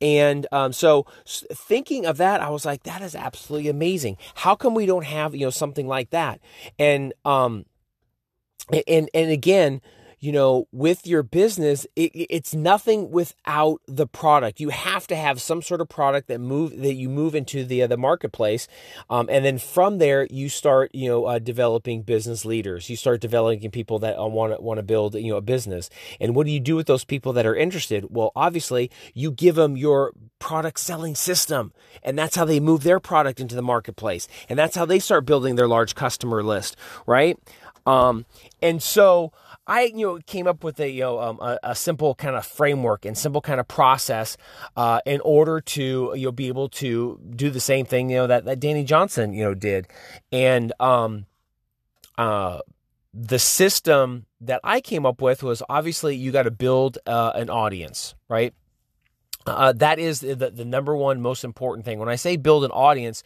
And 0.00 0.46
um, 0.52 0.72
so 0.72 1.06
thinking 1.26 2.06
of 2.06 2.16
that, 2.16 2.40
I 2.40 2.48
was 2.48 2.64
like, 2.64 2.84
that 2.84 3.02
is 3.02 3.14
absolutely 3.14 3.68
amazing. 3.68 4.16
How 4.36 4.54
come 4.54 4.74
we 4.74 4.86
don't 4.86 5.04
have, 5.04 5.34
you 5.34 5.46
know, 5.46 5.50
something 5.50 5.86
like 5.86 6.10
that? 6.10 6.40
And, 6.78 7.12
um, 7.26 7.66
and, 8.88 9.10
and 9.12 9.30
again, 9.30 9.82
you 10.22 10.30
know, 10.30 10.68
with 10.70 11.04
your 11.04 11.24
business, 11.24 11.84
it, 11.96 12.12
it's 12.14 12.54
nothing 12.54 13.10
without 13.10 13.80
the 13.88 14.06
product. 14.06 14.60
You 14.60 14.68
have 14.68 15.08
to 15.08 15.16
have 15.16 15.42
some 15.42 15.60
sort 15.62 15.80
of 15.80 15.88
product 15.88 16.28
that 16.28 16.38
move 16.38 16.80
that 16.80 16.94
you 16.94 17.08
move 17.08 17.34
into 17.34 17.64
the 17.64 17.82
uh, 17.82 17.88
the 17.88 17.96
marketplace, 17.96 18.68
um, 19.10 19.28
and 19.28 19.44
then 19.44 19.58
from 19.58 19.98
there 19.98 20.28
you 20.30 20.48
start, 20.48 20.94
you 20.94 21.08
know, 21.08 21.24
uh, 21.24 21.40
developing 21.40 22.02
business 22.02 22.44
leaders. 22.44 22.88
You 22.88 22.94
start 22.94 23.20
developing 23.20 23.68
people 23.72 23.98
that 23.98 24.16
want 24.16 24.54
to 24.54 24.62
want 24.62 24.78
to 24.78 24.84
build, 24.84 25.16
you 25.16 25.32
know, 25.32 25.38
a 25.38 25.42
business. 25.42 25.90
And 26.20 26.36
what 26.36 26.46
do 26.46 26.52
you 26.52 26.60
do 26.60 26.76
with 26.76 26.86
those 26.86 27.04
people 27.04 27.32
that 27.32 27.44
are 27.44 27.56
interested? 27.56 28.06
Well, 28.08 28.30
obviously, 28.36 28.92
you 29.14 29.32
give 29.32 29.56
them 29.56 29.76
your 29.76 30.12
product 30.38 30.78
selling 30.78 31.16
system, 31.16 31.72
and 32.00 32.16
that's 32.16 32.36
how 32.36 32.44
they 32.44 32.60
move 32.60 32.84
their 32.84 33.00
product 33.00 33.40
into 33.40 33.56
the 33.56 33.62
marketplace, 33.62 34.28
and 34.48 34.56
that's 34.56 34.76
how 34.76 34.84
they 34.84 35.00
start 35.00 35.26
building 35.26 35.56
their 35.56 35.68
large 35.68 35.96
customer 35.96 36.44
list, 36.44 36.76
right? 37.08 37.36
Um, 37.86 38.26
and 38.60 38.82
so 38.82 39.32
I, 39.66 39.92
you 39.94 40.06
know, 40.06 40.18
came 40.26 40.46
up 40.46 40.64
with 40.64 40.80
a, 40.80 40.90
you 40.90 41.00
know, 41.00 41.20
um, 41.20 41.38
a, 41.40 41.58
a, 41.62 41.74
simple 41.74 42.14
kind 42.14 42.36
of 42.36 42.44
framework 42.44 43.04
and 43.04 43.16
simple 43.16 43.40
kind 43.40 43.60
of 43.60 43.68
process 43.68 44.36
uh, 44.76 45.00
in 45.06 45.20
order 45.20 45.60
to, 45.60 46.12
you 46.16 46.26
know, 46.26 46.32
be 46.32 46.48
able 46.48 46.68
to 46.70 47.20
do 47.34 47.50
the 47.50 47.60
same 47.60 47.86
thing, 47.86 48.10
you 48.10 48.16
know, 48.16 48.26
that, 48.26 48.44
that 48.44 48.60
Dani 48.60 48.84
Johnson, 48.84 49.32
you 49.32 49.44
know, 49.44 49.54
did. 49.54 49.88
And 50.30 50.72
um, 50.80 51.26
uh, 52.18 52.60
the 53.14 53.38
system 53.38 54.26
that 54.40 54.60
I 54.64 54.80
came 54.80 55.06
up 55.06 55.20
with 55.20 55.42
was 55.42 55.62
obviously 55.68 56.16
you 56.16 56.32
got 56.32 56.44
to 56.44 56.50
build 56.50 56.98
uh, 57.06 57.32
an 57.34 57.50
audience, 57.50 58.14
right? 58.28 58.54
Uh, 59.46 59.72
that 59.72 59.98
is 59.98 60.20
the, 60.20 60.34
the 60.34 60.64
number 60.64 60.94
one 60.96 61.20
most 61.20 61.44
important 61.44 61.84
thing. 61.84 61.98
When 61.98 62.08
I 62.08 62.16
say 62.16 62.36
build 62.36 62.64
an 62.64 62.70
audience, 62.70 63.22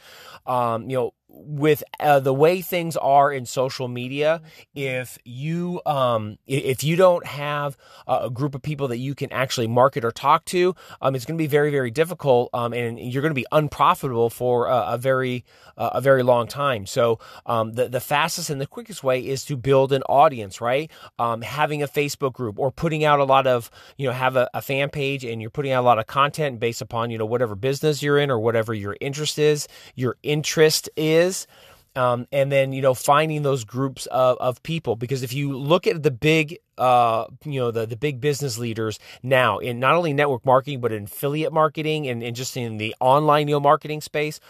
um, 0.46 0.88
you 0.88 0.96
know, 0.96 1.14
with 1.36 1.84
uh, 2.00 2.20
the 2.20 2.32
way 2.32 2.60
things 2.60 2.96
are 2.96 3.32
in 3.32 3.46
social 3.46 3.88
media, 3.88 4.40
if 4.74 5.18
you 5.24 5.80
um, 5.86 6.38
if 6.46 6.82
you 6.82 6.96
don't 6.96 7.26
have 7.26 7.76
a 8.06 8.30
group 8.30 8.54
of 8.54 8.62
people 8.62 8.88
that 8.88 8.98
you 8.98 9.14
can 9.14 9.32
actually 9.32 9.66
market 9.66 10.04
or 10.04 10.10
talk 10.10 10.44
to, 10.46 10.74
um, 11.00 11.14
it's 11.14 11.24
going 11.24 11.36
to 11.36 11.42
be 11.42 11.46
very 11.46 11.70
very 11.70 11.90
difficult, 11.90 12.50
um, 12.54 12.72
and 12.72 12.98
you're 12.98 13.22
going 13.22 13.30
to 13.30 13.34
be 13.34 13.46
unprofitable 13.52 14.30
for 14.30 14.66
a, 14.66 14.94
a 14.94 14.98
very 14.98 15.44
uh, 15.76 15.90
a 15.94 16.00
very 16.00 16.22
long 16.22 16.46
time. 16.46 16.86
So 16.86 17.18
um, 17.44 17.72
the 17.72 17.88
the 17.88 18.00
fastest 18.00 18.50
and 18.50 18.60
the 18.60 18.66
quickest 18.66 19.04
way 19.04 19.20
is 19.20 19.44
to 19.46 19.56
build 19.56 19.92
an 19.92 20.02
audience, 20.04 20.60
right? 20.60 20.90
Um, 21.18 21.42
having 21.42 21.82
a 21.82 21.88
Facebook 21.88 22.32
group 22.32 22.58
or 22.58 22.70
putting 22.70 23.04
out 23.04 23.20
a 23.20 23.24
lot 23.24 23.46
of 23.46 23.70
you 23.96 24.06
know 24.06 24.12
have 24.12 24.36
a, 24.36 24.48
a 24.54 24.62
fan 24.62 24.90
page 24.90 25.24
and 25.24 25.40
you're 25.40 25.50
putting 25.50 25.72
out 25.72 25.82
a 25.82 25.86
lot 25.86 25.98
of 25.98 26.06
content 26.06 26.60
based 26.60 26.80
upon 26.80 27.10
you 27.10 27.18
know 27.18 27.26
whatever 27.26 27.54
business 27.54 28.02
you're 28.02 28.18
in 28.18 28.30
or 28.30 28.38
whatever 28.38 28.72
your 28.72 28.96
interest 29.00 29.38
is, 29.38 29.68
your 29.94 30.16
interest 30.22 30.88
is 30.96 31.25
is. 31.26 31.46
Um, 31.94 32.26
and 32.30 32.52
then 32.52 32.74
you 32.74 32.82
know 32.82 32.92
finding 32.92 33.42
those 33.42 33.64
groups 33.64 34.04
of, 34.06 34.36
of 34.36 34.62
people 34.62 34.96
because 34.96 35.22
if 35.22 35.32
you 35.32 35.56
look 35.56 35.86
at 35.86 36.02
the 36.02 36.10
big 36.10 36.58
uh, 36.76 37.24
you 37.42 37.58
know 37.58 37.70
the 37.70 37.86
the 37.86 37.96
big 37.96 38.20
business 38.20 38.58
leaders 38.58 38.98
now 39.22 39.56
in 39.58 39.80
not 39.80 39.94
only 39.94 40.12
network 40.12 40.44
marketing 40.44 40.82
but 40.82 40.92
in 40.92 41.04
affiliate 41.04 41.54
marketing 41.54 42.06
and, 42.06 42.22
and 42.22 42.36
just 42.36 42.54
in 42.54 42.76
the 42.76 42.94
online 43.00 43.48
you 43.48 43.54
know 43.54 43.60
marketing 43.60 44.02
space 44.02 44.40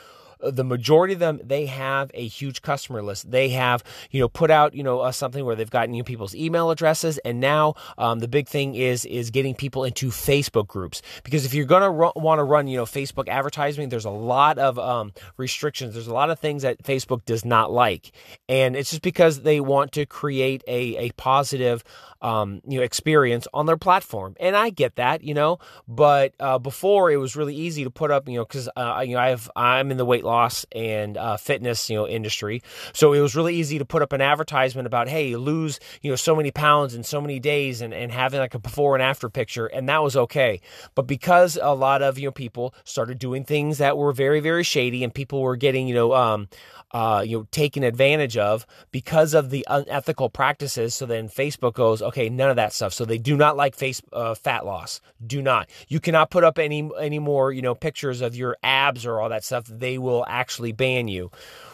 the 0.40 0.64
majority 0.64 1.14
of 1.14 1.20
them 1.20 1.40
they 1.42 1.66
have 1.66 2.10
a 2.14 2.26
huge 2.26 2.62
customer 2.62 3.02
list. 3.02 3.30
They 3.30 3.50
have 3.50 3.82
you 4.10 4.20
know 4.20 4.28
put 4.28 4.50
out 4.50 4.74
you 4.74 4.82
know 4.82 5.00
uh, 5.00 5.12
something 5.12 5.44
where 5.44 5.54
they've 5.54 5.70
gotten 5.70 5.94
you 5.94 6.04
people's 6.04 6.34
email 6.34 6.70
addresses. 6.70 7.18
And 7.18 7.40
now 7.40 7.74
um, 7.98 8.20
the 8.20 8.28
big 8.28 8.48
thing 8.48 8.74
is 8.74 9.04
is 9.04 9.30
getting 9.30 9.54
people 9.54 9.84
into 9.84 10.08
facebook 10.08 10.66
groups. 10.66 11.02
Because 11.24 11.44
if 11.44 11.54
you're 11.54 11.66
to 11.66 11.90
ru- 11.90 12.12
want 12.16 12.38
to 12.38 12.44
run 12.44 12.66
you 12.66 12.76
know 12.76 12.84
facebook 12.84 13.28
advertising 13.28 13.88
there's 13.88 14.04
a 14.04 14.10
lot 14.10 14.58
of 14.58 14.78
um, 14.78 15.12
restrictions. 15.36 15.94
There's 15.94 16.06
a 16.06 16.14
lot 16.14 16.30
of 16.30 16.38
things 16.38 16.62
that 16.62 16.82
facebook 16.82 17.24
does 17.24 17.44
not 17.44 17.70
like. 17.70 18.12
And 18.48 18.76
it's 18.76 18.90
just 18.90 19.02
because 19.02 19.42
they 19.42 19.60
want 19.60 19.92
to 19.92 20.06
create 20.06 20.62
a, 20.66 20.96
a 20.96 21.10
positive 21.12 21.84
um, 22.22 22.60
you 22.66 22.78
know 22.78 22.84
experience 22.84 23.46
on 23.52 23.66
their 23.66 23.76
platform. 23.76 24.34
And 24.40 24.56
i 24.56 24.70
get 24.70 24.96
that 24.96 25.22
you 25.22 25.34
know 25.34 25.58
but 25.88 26.34
uh, 26.40 26.58
before 26.58 27.10
it 27.10 27.16
was 27.16 27.36
really 27.36 27.54
easy 27.54 27.84
to 27.84 27.90
put 27.90 28.10
up 28.10 28.28
you 28.28 28.36
know 28.36 28.44
because 28.44 28.68
uh, 28.76 29.02
you 29.04 29.14
know 29.14 29.20
i 29.20 29.28
have 29.28 29.50
i'm 29.56 29.90
in 29.90 29.96
the 29.96 30.04
weight 30.04 30.24
loss 30.26 30.66
and 30.72 31.16
uh, 31.16 31.36
fitness 31.38 31.88
you 31.88 31.96
know 31.96 32.06
industry. 32.06 32.62
So 32.92 33.12
it 33.12 33.20
was 33.20 33.34
really 33.34 33.54
easy 33.54 33.78
to 33.78 33.84
put 33.84 34.02
up 34.02 34.12
an 34.12 34.20
advertisement 34.20 34.86
about 34.86 35.08
hey, 35.08 35.36
lose 35.36 35.80
you 36.02 36.10
know 36.10 36.16
so 36.16 36.36
many 36.36 36.50
pounds 36.50 36.94
in 36.94 37.02
so 37.02 37.20
many 37.20 37.40
days 37.40 37.80
and, 37.80 37.94
and 37.94 38.12
having 38.12 38.40
like 38.40 38.54
a 38.54 38.58
before 38.58 38.94
and 38.94 39.02
after 39.02 39.28
picture, 39.30 39.66
and 39.66 39.88
that 39.88 40.02
was 40.02 40.16
okay. 40.16 40.60
But 40.94 41.06
because 41.06 41.58
a 41.60 41.74
lot 41.74 42.02
of 42.02 42.18
you 42.18 42.28
know 42.28 42.32
people 42.32 42.74
started 42.84 43.18
doing 43.18 43.44
things 43.44 43.78
that 43.78 43.96
were 43.96 44.12
very 44.12 44.40
very 44.40 44.62
shady 44.62 45.02
and 45.02 45.14
people 45.14 45.40
were 45.40 45.56
getting 45.56 45.88
you 45.88 45.94
know 45.94 46.12
um, 46.12 46.48
uh, 46.92 47.22
you 47.26 47.38
know 47.38 47.46
taken 47.50 47.82
advantage 47.82 48.36
of 48.36 48.66
because 48.90 49.34
of 49.34 49.50
the 49.50 49.66
unethical 49.68 50.30
practices. 50.30 50.94
So 50.94 51.06
then 51.06 51.28
Facebook 51.28 51.74
goes, 51.74 52.02
okay, 52.02 52.28
none 52.28 52.50
of 52.50 52.56
that 52.56 52.72
stuff. 52.72 52.92
So 52.92 53.04
they 53.04 53.18
do 53.18 53.36
not 53.36 53.56
like 53.56 53.74
face 53.74 54.00
uh, 54.12 54.34
fat 54.34 54.64
loss. 54.64 55.00
Do 55.24 55.42
not. 55.42 55.68
You 55.88 56.00
cannot 56.00 56.30
put 56.30 56.44
up 56.44 56.58
any 56.58 56.88
any 56.98 57.18
more 57.18 57.52
you 57.52 57.62
know 57.62 57.74
pictures 57.74 58.20
of 58.20 58.34
your 58.34 58.56
abs 58.62 59.04
or 59.06 59.20
all 59.20 59.28
that 59.28 59.44
stuff. 59.44 59.64
They 59.66 59.98
will 59.98 60.15
actually 60.26 60.72
ban 60.72 61.08
you, 61.08 61.30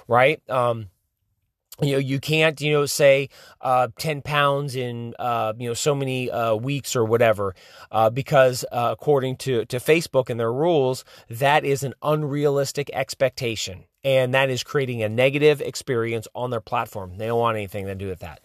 right? 0.09 0.41
Um, 0.51 0.89
you 1.81 1.93
know 1.93 1.99
you 1.99 2.21
can't 2.21 2.61
you 2.61 2.73
know 2.73 2.87
say 2.87 3.29
uh, 3.61 3.89
10 3.99 4.23
pounds 4.23 4.77
in 4.77 5.15
uh, 5.19 5.53
you 5.59 5.69
know 5.69 5.75
so 5.75 5.95
many 5.95 6.31
uh, 6.31 6.55
weeks 6.55 6.95
or 6.95 7.05
whatever 7.05 7.55
uh, 7.91 8.11
because 8.11 8.65
uh, 8.73 8.91
according 8.93 9.37
to 9.37 9.65
to 9.67 9.79
facebook 9.79 10.29
and 10.29 10.39
their 10.39 10.53
rules 10.53 11.05
that 11.31 11.65
is 11.65 11.83
an 11.83 11.95
unrealistic 12.03 12.91
expectation 12.93 13.85
and 14.05 14.35
that 14.35 14.51
is 14.51 14.63
creating 14.63 15.03
a 15.03 15.09
negative 15.09 15.61
experience 15.61 16.27
on 16.35 16.51
their 16.51 16.61
platform. 16.61 17.17
They 17.19 17.27
don't 17.27 17.39
want 17.39 17.57
anything 17.57 17.87
to 17.87 17.95
do 17.95 18.09
with 18.09 18.21
that. 18.21 18.41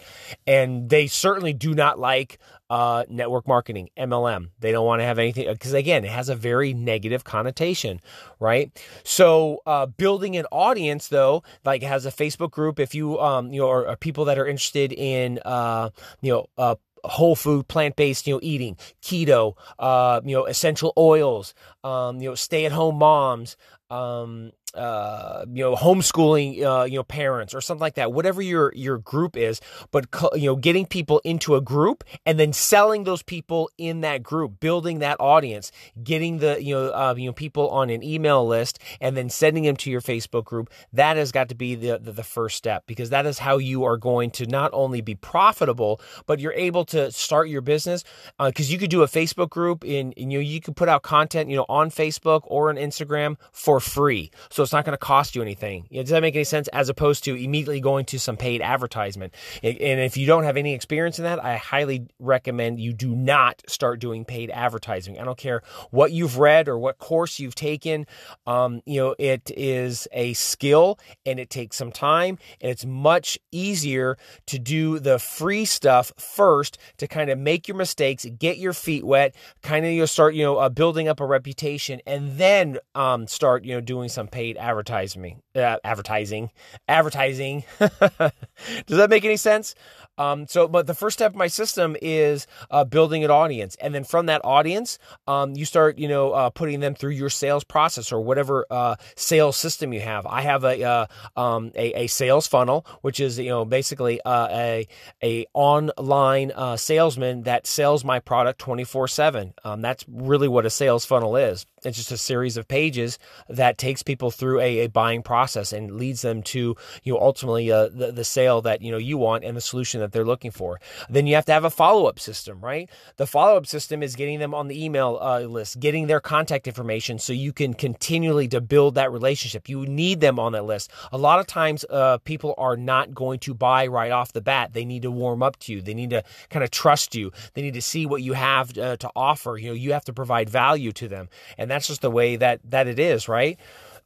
And 0.46 0.90
they 0.90 1.08
certainly 1.08 1.54
do 1.54 1.74
not 1.74 2.00
like 2.00 2.38
uh, 2.70 3.06
network 3.10 3.48
marketing, 3.48 3.90
MLM. 3.98 4.50
They 4.60 4.72
don't 4.72 4.86
want 4.86 5.00
to 5.00 5.06
have 5.06 5.20
anything 5.20 5.48
because, 5.52 5.74
again, 5.74 6.04
it 6.06 6.12
has 6.12 6.30
a 6.30 6.36
very 6.36 6.74
negative 6.74 7.24
connotation, 7.24 8.02
right? 8.40 8.72
So, 9.04 9.62
uh, 9.66 9.86
building 9.86 10.36
an 10.36 10.46
audience, 10.52 11.08
though, 11.08 11.44
like 11.66 11.82
has 11.84 12.06
a 12.06 12.12
Facebook 12.12 12.52
group, 12.52 12.80
if 12.80 12.94
you, 12.94 13.20
um, 13.20 13.52
you 13.52 13.62
know, 13.62 13.70
are, 13.70 13.96
people 13.96 14.26
that 14.26 14.38
are 14.38 14.46
interested 14.46 14.92
in, 14.94 15.40
uh, 15.46 15.90
you 16.22 16.34
know, 16.34 16.48
uh, 16.58 16.76
whole 17.04 17.36
food, 17.36 17.68
plant 17.68 17.96
based, 17.96 18.28
you 18.28 18.34
know, 18.34 18.40
eating, 18.44 18.76
keto, 19.02 19.54
uh, 19.80 20.22
you 20.24 20.36
know, 20.36 20.46
essential 20.46 20.94
oils, 20.98 21.54
um, 21.84 22.20
you 22.20 22.30
know, 22.30 22.36
stay 22.36 22.66
at 22.66 22.72
home 22.72 22.98
moms, 22.98 23.56
um, 23.90 24.52
uh, 24.78 25.46
you 25.52 25.64
know, 25.64 25.76
homeschooling, 25.76 26.62
uh, 26.64 26.84
you 26.84 26.96
know, 26.96 27.04
parents 27.04 27.54
or 27.54 27.62
something 27.62 27.82
like 27.82 27.96
that, 27.96 28.14
whatever 28.14 28.42
your, 28.42 28.72
your 28.76 29.00
group 29.00 29.36
is, 29.36 29.60
but, 29.92 30.06
you 30.36 30.46
know, 30.46 30.56
getting 30.56 30.86
people 30.86 31.20
into 31.24 31.56
a 31.56 31.62
group 31.62 32.04
and 32.26 32.40
then 32.40 32.54
selling 32.54 33.04
those 33.04 33.24
people 33.24 33.70
in 33.78 34.02
that 34.02 34.22
group, 34.22 34.60
building 34.60 35.00
that 35.00 35.18
audience, 35.20 35.72
getting 36.04 36.38
the, 36.38 36.64
you 36.64 36.76
know, 36.76 36.90
uh, 36.90 37.16
you 37.18 37.26
know, 37.26 37.34
people 37.34 37.70
on 37.70 37.90
an 37.90 38.04
email 38.04 38.46
list 38.48 38.80
and 39.02 39.18
then 39.18 39.30
sending 39.30 39.64
them 39.64 39.76
to 39.76 39.90
your 39.90 40.02
Facebook 40.02 40.46
group. 40.46 40.70
That 40.94 41.18
has 41.18 41.32
got 41.32 41.50
to 41.50 41.56
be 41.56 41.76
the, 41.76 41.98
the, 41.98 42.12
the 42.12 42.24
first 42.24 42.56
step 42.56 42.84
because 42.86 43.10
that 43.10 43.26
is 43.26 43.40
how 43.40 43.58
you 43.58 43.84
are 43.84 43.98
going 43.98 44.32
to 44.32 44.46
not 44.46 44.72
only 44.74 45.02
be 45.02 45.16
profitable, 45.16 46.00
but 46.26 46.40
you're 46.40 46.54
able 46.54 46.86
to 46.86 47.12
start 47.12 47.50
your 47.50 47.62
business. 47.62 48.04
Uh, 48.38 48.52
cause 48.56 48.70
you 48.70 48.78
could 48.78 48.90
do 48.90 49.02
a 49.02 49.08
Facebook 49.08 49.50
group 49.50 49.84
and, 49.84 50.14
and, 50.18 50.32
you 50.32 50.38
know, 50.38 50.44
you 50.44 50.62
could 50.62 50.76
put 50.76 50.88
out 50.88 51.02
content, 51.02 51.50
you 51.50 51.56
know, 51.56 51.66
on 51.68 51.90
Facebook 51.90 52.42
or 52.44 52.70
on 52.70 52.76
Instagram 52.76 53.38
for 53.52 53.80
free. 53.80 54.30
So 54.50 54.67
it's 54.68 54.74
not 54.74 54.86
going 54.86 54.94
to 54.94 54.98
cost 54.98 55.36
you 55.36 55.42
anything. 55.42 55.88
You 55.90 55.98
know, 55.98 56.04
does 56.04 56.12
that 56.12 56.22
make 56.22 56.36
any 56.36 56.44
sense? 56.44 56.68
As 56.70 56.90
opposed 56.90 57.24
to 57.26 57.36
immediately 57.36 57.80
going 57.80 58.06
to 58.06 58.20
some 58.20 58.38
paid 58.38 58.62
advertisement. 58.62 59.34
And 59.64 60.00
if 60.02 60.18
you 60.18 60.28
don't 60.28 60.44
have 60.44 60.58
any 60.58 60.74
experience 60.74 61.20
in 61.20 61.24
that, 61.24 61.44
I 61.44 61.58
highly 61.58 62.08
recommend 62.20 62.80
you 62.80 62.94
do 62.94 63.16
not 63.16 63.62
start 63.68 64.00
doing 64.00 64.26
paid 64.26 64.50
advertising. 64.52 65.20
I 65.20 65.24
don't 65.24 65.38
care 65.38 65.62
what 65.92 66.12
you've 66.12 66.38
read 66.38 66.68
or 66.68 66.78
what 66.78 66.98
course 66.98 67.40
you've 67.40 67.56
taken. 67.56 68.06
Um, 68.46 68.82
you 68.86 69.00
know, 69.00 69.16
it 69.18 69.52
is 69.56 70.08
a 70.12 70.34
skill 70.34 71.00
and 71.26 71.40
it 71.40 71.50
takes 71.50 71.78
some 71.78 71.92
time 71.92 72.38
and 72.62 72.72
it's 72.72 72.86
much 72.86 73.40
easier 73.52 74.18
to 74.48 74.60
do 74.60 75.00
the 75.00 75.20
free 75.20 75.66
stuff 75.66 76.12
first 76.18 76.78
to 76.98 77.08
kind 77.08 77.30
of 77.30 77.38
make 77.38 77.68
your 77.68 77.78
mistakes, 77.78 78.26
get 78.38 78.58
your 78.58 78.74
feet 78.74 79.06
wet, 79.06 79.36
kind 79.62 79.86
of 79.86 79.92
you 79.92 80.06
start 80.08 80.34
you 80.34 80.44
know 80.44 80.58
uh, 80.58 80.70
building 80.70 81.08
up 81.08 81.20
a 81.20 81.26
reputation, 81.26 82.00
and 82.06 82.38
then 82.38 82.78
um, 82.96 83.28
start 83.28 83.66
you 83.66 83.74
know 83.74 83.82
doing 83.82 84.10
some 84.10 84.28
paid 84.28 84.47
advertising. 84.56 85.42
Uh, 85.54 85.78
advertising, 85.84 86.52
advertising. 86.88 87.66
Does 87.80 88.98
that 88.98 89.10
make 89.10 89.26
any 89.26 89.38
sense? 89.38 89.76
Um, 90.18 90.48
so, 90.48 90.68
but 90.68 90.88
the 90.88 90.94
first 90.94 91.18
step 91.18 91.34
of 91.34 91.36
my 91.36 91.48
system 91.48 91.96
is 92.02 92.48
uh, 92.72 92.84
building 92.84 93.24
an 93.24 93.30
audience, 93.30 93.76
and 93.80 93.94
then 93.94 94.04
from 94.04 94.28
that 94.28 94.42
audience, 94.44 94.98
um, 95.28 95.56
you 95.56 95.66
start, 95.66 96.00
you 96.00 96.08
know, 96.08 96.32
uh, 96.32 96.50
putting 96.50 96.80
them 96.80 96.96
through 96.96 97.12
your 97.12 97.30
sales 97.30 97.64
process 97.64 98.12
or 98.12 98.22
whatever 98.22 98.66
uh, 98.72 98.96
sales 99.16 99.58
system 99.58 99.94
you 99.94 100.02
have. 100.02 100.26
I 100.26 100.42
have 100.42 100.64
a, 100.64 100.84
uh, 100.84 101.06
um, 101.36 101.72
a, 101.76 102.04
a 102.04 102.08
sales 102.08 102.48
funnel, 102.48 102.86
which 103.02 103.20
is 103.20 103.38
you 103.38 103.50
know 103.50 103.66
basically 103.66 104.20
uh, 104.22 104.48
a 104.50 104.88
a 105.24 105.46
online 105.54 106.52
uh, 106.56 106.78
salesman 106.78 107.44
that 107.44 107.68
sells 107.68 108.04
my 108.04 108.20
product 108.20 108.60
twenty 108.60 108.84
four 108.84 109.08
seven. 109.08 109.54
Um, 109.64 109.82
that's 109.82 110.04
really 110.08 110.48
what 110.48 110.66
a 110.66 110.70
sales 110.70 111.06
funnel 111.06 111.36
is 111.36 111.66
It's 111.88 111.98
just 111.98 112.12
a 112.12 112.18
series 112.18 112.58
of 112.58 112.68
pages 112.68 113.18
that 113.50 113.78
takes 113.78 114.04
people 114.04 114.32
through 114.32 114.60
a, 114.60 114.80
a 114.80 114.88
buying 114.88 115.24
process 115.24 115.74
and 115.74 115.96
leads 115.96 116.22
them 116.22 116.44
to 116.44 116.76
you 117.04 117.14
know 117.14 117.20
ultimately 117.20 117.72
uh, 117.72 117.90
the 117.90 118.12
the 118.12 118.24
sale 118.24 118.62
that 118.62 118.82
you 118.82 118.92
know 118.92 118.98
you 118.98 119.18
want 119.18 119.44
and 119.44 119.56
the 119.56 119.62
solution 119.62 120.02
that 120.02 120.12
they're 120.12 120.26
looking 120.26 120.52
for. 120.52 120.80
Then 121.10 121.28
you 121.28 121.36
have 121.36 121.46
to 121.46 121.54
have 121.54 121.64
a 121.64 121.70
follow 121.70 122.06
up 122.06 122.20
system, 122.20 122.60
right? 122.62 122.90
The 123.18 123.28
follow 123.28 123.58
up 123.58 123.66
system 123.66 124.04
is 124.04 124.16
getting 124.16 124.40
them 124.40 124.54
on 124.54 124.68
the 124.68 124.84
email 124.84 125.18
uh, 125.22 125.40
list, 125.42 125.80
getting 125.80 126.08
their 126.08 126.20
contact 126.20 126.68
information, 126.68 127.20
so 127.20 127.34
you 127.34 127.54
can 127.54 127.74
continually 127.74 128.48
to 128.50 128.62
build 128.62 128.96
that 128.96 129.12
relationship. 129.12 129.70
You 129.70 129.86
need 129.86 130.20
them 130.20 130.40
on 130.40 130.52
that 130.54 130.66
list. 130.66 130.92
A 131.12 131.18
lot 131.18 131.40
of 131.40 131.48
times, 131.48 131.86
uh, 131.90 132.18
people 132.20 132.54
are 132.58 132.78
not 132.78 133.14
going 133.14 133.40
to 133.40 133.54
buy 133.54 133.88
right 133.88 134.12
off 134.12 134.34
the 134.34 134.42
bat. 134.42 134.74
They 134.74 134.86
need 134.86 135.04
to 135.04 135.12
warm 135.12 135.42
up 135.42 135.58
to 135.60 135.74
you. 135.74 135.82
They 135.82 135.94
need 135.94 136.10
to 136.12 136.24
kind 136.50 136.64
of 136.64 136.72
trust 136.72 137.16
you. 137.16 137.32
They 137.54 137.62
need 137.62 137.74
to 137.76 137.82
see 137.82 138.06
what 138.06 138.22
you 138.22 138.34
have 138.34 138.78
uh, 138.78 138.98
to 138.98 139.10
offer. 139.16 139.58
You 139.58 139.70
know, 139.70 139.74
you 139.74 139.94
have 139.94 140.06
to 140.06 140.14
provide 140.14 140.50
value 140.50 140.92
to 140.94 141.08
them, 141.08 141.30
and 141.58 141.70
that's 141.78 141.88
just 141.88 142.02
the 142.02 142.10
way 142.10 142.38
that 142.38 142.60
that 142.72 142.88
it 142.88 142.98
is, 142.98 143.30
right? 143.30 143.60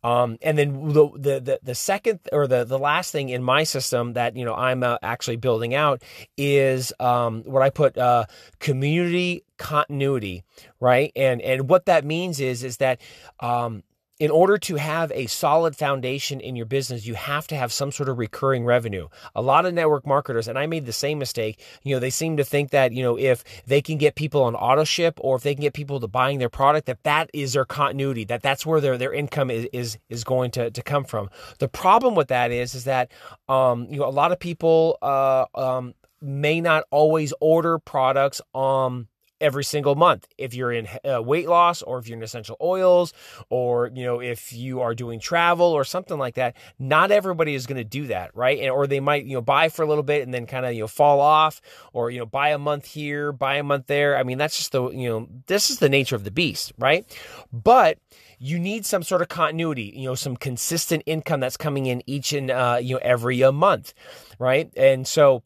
Um, 0.04 0.40
and 0.42 0.58
then 0.58 0.90
the, 0.90 1.40
the, 1.40 1.60
the 1.64 1.76
second 1.76 2.20
or 2.34 2.48
the 2.48 2.66
the 2.66 2.78
last 2.78 3.12
thing 3.12 3.30
in 3.30 3.42
my 3.42 3.64
system 3.64 4.14
that 4.14 4.36
you 4.36 4.44
know 4.44 4.54
I'm 4.54 4.84
uh, 4.84 4.98
actually 5.02 5.38
building 5.38 5.74
out 5.74 6.02
is 6.38 6.92
um, 7.00 7.44
what 7.44 7.62
I 7.62 7.70
put 7.70 7.98
uh, 7.98 8.26
community 8.60 9.46
continuity, 9.58 10.44
right? 10.82 11.14
And 11.16 11.42
and 11.42 11.70
what 11.70 11.86
that 11.86 12.04
means 12.04 12.42
is 12.42 12.64
is 12.64 12.78
that 12.78 13.00
um, 13.40 13.84
in 14.22 14.30
order 14.30 14.56
to 14.56 14.76
have 14.76 15.12
a 15.14 15.26
solid 15.26 15.76
foundation 15.76 16.40
in 16.40 16.56
your 16.56 16.68
business, 16.68 17.08
you 17.08 17.16
have 17.16 17.48
to 17.48 17.56
have 17.56 17.74
some 17.74 17.92
sort 17.92 18.08
of 18.08 18.20
recurring 18.20 18.64
revenue. 18.64 19.08
A 19.34 19.42
lot 19.42 19.66
of 19.66 19.74
network 19.74 20.06
marketers, 20.06 20.48
and 20.48 20.60
I 20.60 20.68
made 20.68 20.86
the 20.86 20.94
same 20.94 21.18
mistake, 21.18 21.60
you 21.82 21.96
know, 21.96 22.00
they 22.00 22.12
seem 22.12 22.38
to 22.38 22.44
think 22.44 22.70
that, 22.70 22.92
you 22.92 23.02
know, 23.02 23.18
if 23.18 23.44
they 23.66 23.82
can 23.82 23.98
get 23.98 24.14
people 24.14 24.44
on 24.44 24.54
auto 24.54 24.84
ship 24.84 25.18
or 25.22 25.38
if 25.38 25.42
they 25.42 25.56
can 25.56 25.64
get 25.64 25.74
people 25.74 26.00
to 26.00 26.08
buying 26.08 26.38
their 26.38 26.50
product, 26.50 26.86
that 26.86 27.02
that 27.02 27.32
is 27.34 27.54
their 27.54 27.66
continuity, 27.66 28.24
that 28.26 28.44
that's 28.44 28.64
where 28.64 28.80
their, 28.80 28.96
their 28.96 29.12
income 29.12 29.50
is, 29.50 29.68
is, 29.74 29.98
is 30.08 30.24
going 30.24 30.52
to, 30.52 30.70
to 30.70 30.84
come 30.84 31.04
from. 31.04 31.32
The 31.58 31.68
problem 31.68 32.14
with 32.14 32.28
that 32.28 32.52
is, 32.52 32.76
is 32.76 32.84
that, 32.84 33.12
um, 33.50 33.88
you 33.90 33.98
know, 33.98 34.06
a 34.08 34.12
lot 34.12 34.32
of 34.32 34.40
people, 34.40 35.00
uh, 35.02 35.46
um, 35.56 35.96
may 36.22 36.62
not 36.62 36.84
always 36.92 37.34
order 37.42 37.80
products, 37.80 38.40
um, 38.54 39.08
every 39.42 39.64
single 39.64 39.96
month. 39.96 40.28
If 40.38 40.54
you're 40.54 40.72
in 40.72 40.88
uh, 41.04 41.22
weight 41.22 41.50
loss 41.50 41.82
or 41.82 42.00
if 42.00 42.08
you're 42.08 42.18
in 42.18 42.24
essential 42.24 42.56
oils 42.62 43.14
or, 43.50 43.92
you 43.94 44.06
know, 44.06 44.22
if 44.22 44.54
you 44.54 44.82
are 44.82 44.96
doing 44.96 45.20
travel 45.20 45.68
or 45.68 45.84
something 45.84 46.18
like 46.18 46.36
that, 46.36 46.56
not 46.80 47.12
everybody 47.12 47.56
is 47.56 47.66
going 47.66 47.78
to 47.78 47.84
do 47.84 48.08
that, 48.08 48.36
right? 48.36 48.60
And, 48.60 48.70
or 48.70 48.88
they 48.88 49.00
might, 49.00 49.26
you 49.26 49.34
know, 49.34 49.42
buy 49.42 49.70
for 49.70 49.84
a 49.84 49.88
little 49.88 50.04
bit 50.04 50.22
and 50.22 50.34
then 50.34 50.46
kind 50.46 50.66
of, 50.66 50.74
you 50.74 50.82
know, 50.82 50.88
fall 50.88 51.20
off 51.20 51.60
or, 51.92 52.12
you 52.12 52.20
know, 52.20 52.26
buy 52.26 52.50
a 52.50 52.58
month 52.58 52.86
here, 52.86 53.32
buy 53.32 53.56
a 53.56 53.64
month 53.64 53.88
there. 53.88 54.18
I 54.18 54.24
mean, 54.24 54.38
that's 54.38 54.58
just 54.58 54.72
the, 54.72 54.90
you 54.90 55.10
know, 55.10 55.28
this 55.48 55.70
is 55.70 55.80
the 55.80 55.90
nature 55.90 56.16
of 56.16 56.24
the 56.24 56.32
beast, 56.32 56.72
right? 56.78 57.06
But 57.52 57.98
you 58.40 58.58
need 58.58 58.86
some 58.86 59.04
sort 59.04 59.22
of 59.22 59.30
continuity, 59.30 59.94
you 59.96 60.06
know, 60.06 60.16
some 60.16 60.36
consistent 60.36 61.04
income 61.06 61.40
that's 61.40 61.58
coming 61.58 61.86
in 61.86 62.02
each 62.08 62.34
and, 62.34 62.50
uh, 62.50 62.80
you 62.82 62.96
know, 62.96 63.00
every 63.04 63.42
a 63.42 63.52
month, 63.52 63.94
right? 64.40 64.72
And 64.76 65.08
so, 65.08 65.44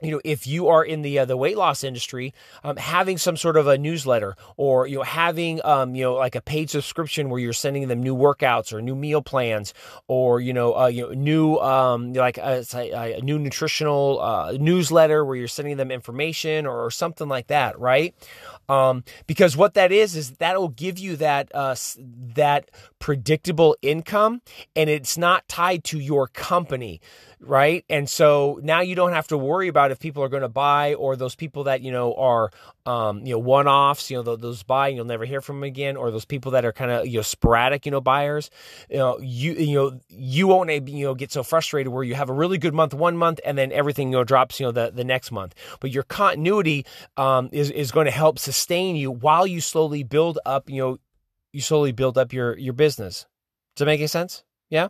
you 0.00 0.12
know, 0.12 0.20
if 0.24 0.46
you 0.46 0.68
are 0.68 0.84
in 0.84 1.02
the 1.02 1.18
uh, 1.18 1.24
the 1.24 1.36
weight 1.36 1.56
loss 1.56 1.82
industry, 1.82 2.32
um, 2.62 2.76
having 2.76 3.18
some 3.18 3.36
sort 3.36 3.56
of 3.56 3.66
a 3.66 3.76
newsletter 3.76 4.36
or 4.56 4.86
you 4.86 4.96
know 4.96 5.02
having 5.02 5.60
um, 5.64 5.94
you 5.94 6.04
know 6.04 6.14
like 6.14 6.36
a 6.36 6.40
paid 6.40 6.70
subscription 6.70 7.28
where 7.28 7.40
you're 7.40 7.52
sending 7.52 7.88
them 7.88 8.02
new 8.02 8.14
workouts 8.14 8.72
or 8.72 8.80
new 8.80 8.94
meal 8.94 9.20
plans 9.20 9.74
or 10.06 10.40
you 10.40 10.52
know 10.52 10.76
uh, 10.76 10.86
you 10.86 11.02
know 11.02 11.12
new 11.12 11.56
um, 11.58 12.12
like 12.12 12.38
a, 12.38 12.64
a, 12.74 13.18
a 13.18 13.20
new 13.20 13.38
nutritional 13.38 14.20
uh, 14.20 14.52
newsletter 14.58 15.24
where 15.24 15.36
you're 15.36 15.48
sending 15.48 15.76
them 15.76 15.90
information 15.90 16.66
or, 16.66 16.84
or 16.84 16.90
something 16.90 17.28
like 17.28 17.48
that, 17.48 17.78
right? 17.78 18.14
Um, 18.68 19.02
because 19.26 19.56
what 19.56 19.74
that 19.74 19.90
is 19.90 20.14
is 20.14 20.32
that 20.36 20.56
will 20.56 20.68
give 20.68 20.98
you 20.98 21.16
that 21.16 21.50
uh, 21.52 21.74
that 22.34 22.70
predictable 23.00 23.76
income, 23.82 24.40
and 24.76 24.88
it's 24.88 25.18
not 25.18 25.48
tied 25.48 25.82
to 25.84 25.98
your 25.98 26.28
company 26.28 27.00
right? 27.40 27.84
And 27.88 28.08
so 28.08 28.60
now 28.62 28.80
you 28.80 28.94
don't 28.94 29.12
have 29.12 29.28
to 29.28 29.38
worry 29.38 29.68
about 29.68 29.79
if 29.88 29.98
people 29.98 30.22
are 30.22 30.28
going 30.28 30.42
to 30.42 30.48
buy 30.48 30.94
or 30.94 31.16
those 31.16 31.34
people 31.34 31.64
that 31.64 31.80
you 31.82 31.92
know 31.92 32.14
are 32.14 32.50
um, 32.86 33.24
you 33.26 33.32
know 33.32 33.38
one 33.38 33.68
offs, 33.68 34.10
you 34.10 34.22
know 34.22 34.36
those 34.36 34.62
buy 34.62 34.88
and 34.88 34.96
you'll 34.96 35.04
never 35.04 35.24
hear 35.24 35.40
from 35.40 35.56
them 35.56 35.64
again, 35.64 35.96
or 35.96 36.10
those 36.10 36.24
people 36.24 36.52
that 36.52 36.64
are 36.64 36.72
kind 36.72 36.90
of 36.90 37.06
you 37.06 37.18
know 37.18 37.22
sporadic, 37.22 37.86
you 37.86 37.92
know 37.92 38.00
buyers. 38.00 38.50
You 38.88 38.98
know 38.98 39.18
you 39.20 39.52
you 39.54 39.74
know 39.74 40.00
you 40.08 40.46
won't 40.46 40.70
you 40.88 41.06
know 41.06 41.14
get 41.14 41.32
so 41.32 41.42
frustrated 41.42 41.92
where 41.92 42.04
you 42.04 42.14
have 42.14 42.30
a 42.30 42.34
really 42.34 42.58
good 42.58 42.74
month 42.74 42.94
one 42.94 43.16
month 43.16 43.40
and 43.44 43.56
then 43.56 43.72
everything 43.72 44.08
you 44.08 44.18
know 44.18 44.24
drops 44.24 44.60
you 44.60 44.66
know 44.66 44.72
the 44.72 44.90
the 44.90 45.04
next 45.04 45.32
month. 45.32 45.54
But 45.80 45.90
your 45.90 46.02
continuity 46.02 46.86
um, 47.16 47.48
is 47.52 47.70
is 47.70 47.90
going 47.90 48.06
to 48.06 48.12
help 48.12 48.38
sustain 48.38 48.96
you 48.96 49.10
while 49.10 49.46
you 49.46 49.60
slowly 49.60 50.02
build 50.02 50.38
up 50.44 50.68
you 50.68 50.82
know 50.82 50.98
you 51.52 51.60
slowly 51.60 51.92
build 51.92 52.18
up 52.18 52.32
your 52.32 52.58
your 52.58 52.74
business. 52.74 53.26
Does 53.76 53.80
that 53.80 53.86
make 53.86 54.00
any 54.00 54.06
sense? 54.06 54.44
Yeah. 54.68 54.88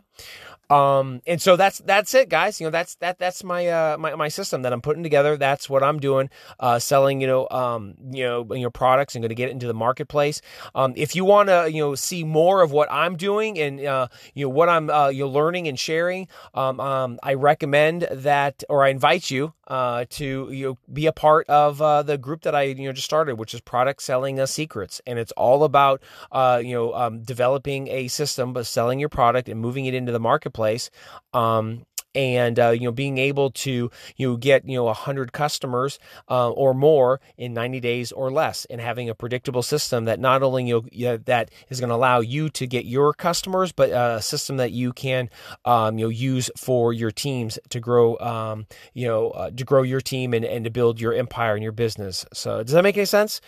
Um, 0.71 1.21
and 1.27 1.41
so 1.41 1.57
that's 1.57 1.79
that's 1.79 2.13
it, 2.13 2.29
guys. 2.29 2.61
You 2.61 2.67
know, 2.67 2.71
that's 2.71 2.95
that 2.95 3.19
that's 3.19 3.43
my 3.43 3.67
uh 3.67 3.97
my, 3.97 4.15
my 4.15 4.29
system 4.29 4.61
that 4.61 4.71
I'm 4.71 4.81
putting 4.81 5.03
together. 5.03 5.35
That's 5.35 5.69
what 5.69 5.83
I'm 5.83 5.99
doing. 5.99 6.29
Uh, 6.61 6.79
selling, 6.79 7.19
you 7.19 7.27
know, 7.27 7.45
um, 7.51 7.95
you 8.11 8.23
know, 8.23 8.53
your 8.53 8.71
products 8.71 9.13
and 9.13 9.21
going 9.21 9.29
to 9.29 9.35
get 9.35 9.49
it 9.49 9.51
into 9.51 9.67
the 9.67 9.73
marketplace. 9.73 10.41
Um, 10.73 10.93
if 10.95 11.13
you 11.13 11.25
want 11.25 11.49
to, 11.49 11.69
you 11.69 11.81
know, 11.81 11.95
see 11.95 12.23
more 12.23 12.61
of 12.61 12.71
what 12.71 12.89
I'm 12.89 13.17
doing 13.17 13.59
and 13.59 13.83
uh, 13.83 14.07
you 14.33 14.45
know 14.45 14.49
what 14.49 14.69
I'm 14.69 14.89
uh, 14.89 15.09
you 15.09 15.25
know 15.25 15.29
learning 15.29 15.67
and 15.67 15.77
sharing, 15.77 16.29
um, 16.53 16.79
um, 16.79 17.19
I 17.21 17.33
recommend 17.33 18.07
that, 18.09 18.63
or 18.69 18.85
I 18.85 18.89
invite 18.89 19.29
you 19.29 19.53
uh, 19.67 20.05
to 20.11 20.49
you 20.51 20.65
know, 20.65 20.77
be 20.91 21.05
a 21.05 21.11
part 21.11 21.49
of 21.49 21.81
uh, 21.81 22.01
the 22.03 22.17
group 22.17 22.43
that 22.43 22.55
I 22.55 22.63
you 22.63 22.85
know 22.85 22.93
just 22.93 23.05
started, 23.05 23.35
which 23.35 23.53
is 23.53 23.59
Product 23.59 24.01
Selling 24.01 24.39
uh, 24.39 24.45
Secrets, 24.45 25.01
and 25.05 25.19
it's 25.19 25.33
all 25.33 25.65
about 25.65 26.01
uh, 26.31 26.61
you 26.63 26.73
know 26.73 26.93
um, 26.93 27.23
developing 27.23 27.89
a 27.89 28.07
system, 28.07 28.53
but 28.53 28.65
selling 28.65 29.01
your 29.01 29.09
product 29.09 29.49
and 29.49 29.59
moving 29.59 29.85
it 29.85 29.93
into 29.93 30.13
the 30.13 30.19
marketplace 30.19 30.60
place. 30.61 30.91
Um, 31.33 31.85
and 32.13 32.59
uh, 32.59 32.69
you 32.69 32.81
know 32.81 32.91
being 32.91 33.17
able 33.17 33.51
to 33.51 33.89
you 34.17 34.29
know, 34.29 34.37
get 34.37 34.67
you 34.67 34.75
know 34.75 34.83
100 34.85 35.31
customers 35.31 35.99
uh, 36.29 36.49
or 36.49 36.73
more 36.73 37.21
in 37.37 37.53
90 37.53 37.79
days 37.79 38.11
or 38.11 38.31
less 38.31 38.65
and 38.65 38.81
having 38.81 39.09
a 39.09 39.15
predictable 39.15 39.63
system 39.63 40.05
that 40.05 40.19
not 40.19 40.43
only 40.43 40.67
you 40.67 40.83
know, 40.91 41.17
that 41.17 41.51
is 41.69 41.79
going 41.79 41.89
to 41.89 41.95
allow 41.95 42.19
you 42.19 42.49
to 42.49 42.67
get 42.67 42.85
your 42.85 43.13
customers 43.13 43.71
but 43.71 43.91
uh, 43.91 44.15
a 44.19 44.21
system 44.21 44.57
that 44.57 44.71
you 44.71 44.91
can 44.93 45.29
um, 45.65 45.97
you 45.97 46.05
know 46.05 46.09
use 46.09 46.49
for 46.57 46.91
your 46.93 47.11
teams 47.11 47.57
to 47.69 47.79
grow 47.79 48.17
um, 48.19 48.65
you 48.93 49.07
know 49.07 49.29
uh, 49.31 49.49
to 49.49 49.63
grow 49.63 49.83
your 49.83 50.01
team 50.01 50.33
and, 50.33 50.43
and 50.43 50.65
to 50.65 50.69
build 50.69 50.99
your 50.99 51.13
empire 51.13 51.53
and 51.53 51.63
your 51.63 51.71
business 51.71 52.25
so 52.33 52.61
does 52.63 52.73
that 52.73 52.83
make 52.83 52.97
any 52.97 53.05
sense 53.05 53.39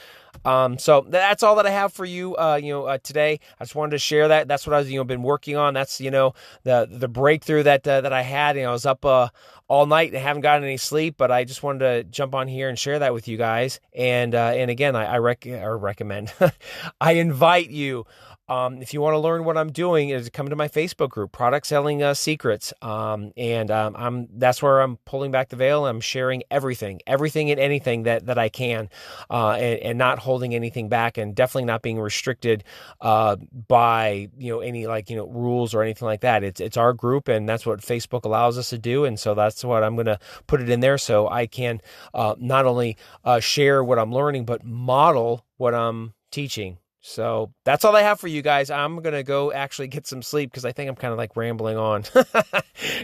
um, 0.45 0.77
so 0.77 1.05
that's 1.07 1.43
all 1.43 1.55
that 1.55 1.65
I 1.65 1.71
have 1.71 1.93
for 1.93 2.05
you, 2.05 2.35
uh, 2.35 2.59
you 2.61 2.73
know, 2.73 2.85
uh, 2.85 2.97
today. 3.01 3.39
I 3.59 3.63
just 3.63 3.75
wanted 3.75 3.91
to 3.91 3.99
share 3.99 4.27
that. 4.27 4.47
That's 4.47 4.67
what 4.67 4.73
I 4.73 4.79
was, 4.79 4.91
you 4.91 4.97
know, 4.97 5.03
been 5.03 5.23
working 5.23 5.55
on. 5.55 5.73
That's, 5.73 6.01
you 6.01 6.11
know, 6.11 6.33
the 6.63 6.87
the 6.89 7.07
breakthrough 7.07 7.63
that 7.63 7.87
uh, 7.87 8.01
that 8.01 8.13
I 8.13 8.21
had. 8.21 8.55
You 8.55 8.63
know, 8.63 8.69
I 8.69 8.73
was 8.73 8.85
up 8.85 9.05
uh, 9.05 9.29
all 9.67 9.85
night 9.85 10.13
and 10.13 10.21
haven't 10.21 10.41
gotten 10.41 10.63
any 10.63 10.77
sleep, 10.77 11.15
but 11.17 11.31
I 11.31 11.43
just 11.43 11.63
wanted 11.63 11.79
to 11.79 12.03
jump 12.03 12.35
on 12.35 12.47
here 12.47 12.69
and 12.69 12.77
share 12.77 12.99
that 12.99 13.13
with 13.13 13.27
you 13.27 13.37
guys. 13.37 13.79
And 13.95 14.35
uh, 14.35 14.53
and 14.55 14.69
again, 14.69 14.95
I, 14.95 15.05
I 15.05 15.17
rec- 15.19 15.47
or 15.47 15.77
recommend, 15.77 16.33
I 17.01 17.13
invite 17.13 17.69
you. 17.69 18.05
Um, 18.49 18.81
if 18.81 18.93
you 18.93 18.99
want 18.99 19.13
to 19.13 19.19
learn 19.19 19.45
what 19.45 19.57
I'm 19.57 19.71
doing, 19.71 20.09
is 20.09 20.29
come 20.29 20.49
to 20.49 20.55
my 20.55 20.67
Facebook 20.67 21.09
group, 21.09 21.31
Product 21.31 21.65
Selling 21.65 22.03
uh, 22.03 22.13
Secrets, 22.13 22.73
um, 22.81 23.31
and 23.37 23.71
um, 23.71 23.95
I'm 23.97 24.27
that's 24.33 24.61
where 24.61 24.81
I'm 24.81 24.97
pulling 25.05 25.31
back 25.31 25.47
the 25.47 25.55
veil. 25.55 25.85
I'm 25.85 26.01
sharing 26.01 26.43
everything, 26.51 26.99
everything 27.07 27.51
and 27.51 27.59
anything 27.59 28.03
that 28.03 28.25
that 28.25 28.37
I 28.37 28.49
can, 28.49 28.89
uh, 29.29 29.51
and, 29.51 29.79
and, 29.79 29.97
not 29.97 30.19
holding 30.19 30.53
anything 30.53 30.89
back, 30.89 31.17
and 31.17 31.33
definitely 31.33 31.65
not 31.65 31.81
being 31.81 31.99
restricted 31.99 32.65
uh, 32.99 33.37
by 33.69 34.27
you 34.37 34.51
know 34.51 34.59
any 34.59 34.87
like 34.87 35.09
you 35.09 35.15
know 35.15 35.27
rules 35.27 35.73
or 35.73 35.81
anything 35.81 36.05
like 36.05 36.21
that. 36.21 36.43
It's 36.43 36.59
it's 36.59 36.75
our 36.75 36.91
group, 36.91 37.29
and 37.29 37.47
that's 37.47 37.65
what 37.65 37.79
Facebook 37.79 38.25
allows 38.25 38.57
us 38.57 38.71
to 38.71 38.77
do, 38.77 39.05
and 39.05 39.17
so 39.17 39.35
that's 39.35 39.63
what 39.63 39.83
I'm 39.83 39.95
going 39.95 40.07
to 40.07 40.19
put 40.47 40.61
it 40.61 40.69
in 40.69 40.81
there 40.81 40.97
so 40.97 41.29
I 41.29 41.47
can 41.47 41.79
uh, 42.13 42.35
not 42.37 42.65
only 42.65 42.97
uh, 43.23 43.39
share 43.39 43.81
what 43.85 43.99
I'm 43.99 44.11
learning, 44.11 44.43
but 44.43 44.65
model 44.65 45.45
what 45.55 45.73
I'm 45.73 46.13
teaching 46.29 46.77
so 47.05 47.51
that's 47.65 47.83
all 47.83 47.93
I 47.97 48.01
have 48.01 48.21
for 48.21 48.29
you 48.29 48.41
guys. 48.41 48.69
I'm 48.69 49.01
going 49.01 49.13
to 49.13 49.23
go 49.23 49.51
actually 49.51 49.89
get 49.89 50.07
some 50.07 50.21
sleep 50.21 50.49
because 50.49 50.63
I 50.63 50.71
think 50.71 50.89
I'm 50.89 50.95
kind 50.95 51.11
of 51.11 51.17
like 51.17 51.35
rambling 51.35 51.75
on. 51.75 52.05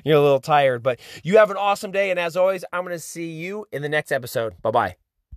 You're 0.06 0.18
a 0.18 0.22
little 0.22 0.40
tired, 0.40 0.82
but 0.82 1.02
you 1.22 1.38
have 1.38 1.52
an 1.52 1.58
awesome 1.58 1.92
day. 1.92 2.10
And 2.10 2.18
as 2.18 2.38
always, 2.38 2.64
I'm 2.72 2.86
going 2.86 2.96
to 2.96 3.00
see 3.00 3.30
you 3.30 3.66
in 3.74 3.82
the 3.82 3.90
next 3.90 4.14
episode. 4.14 4.60
Bye 4.62 4.72
bye. 4.72 5.09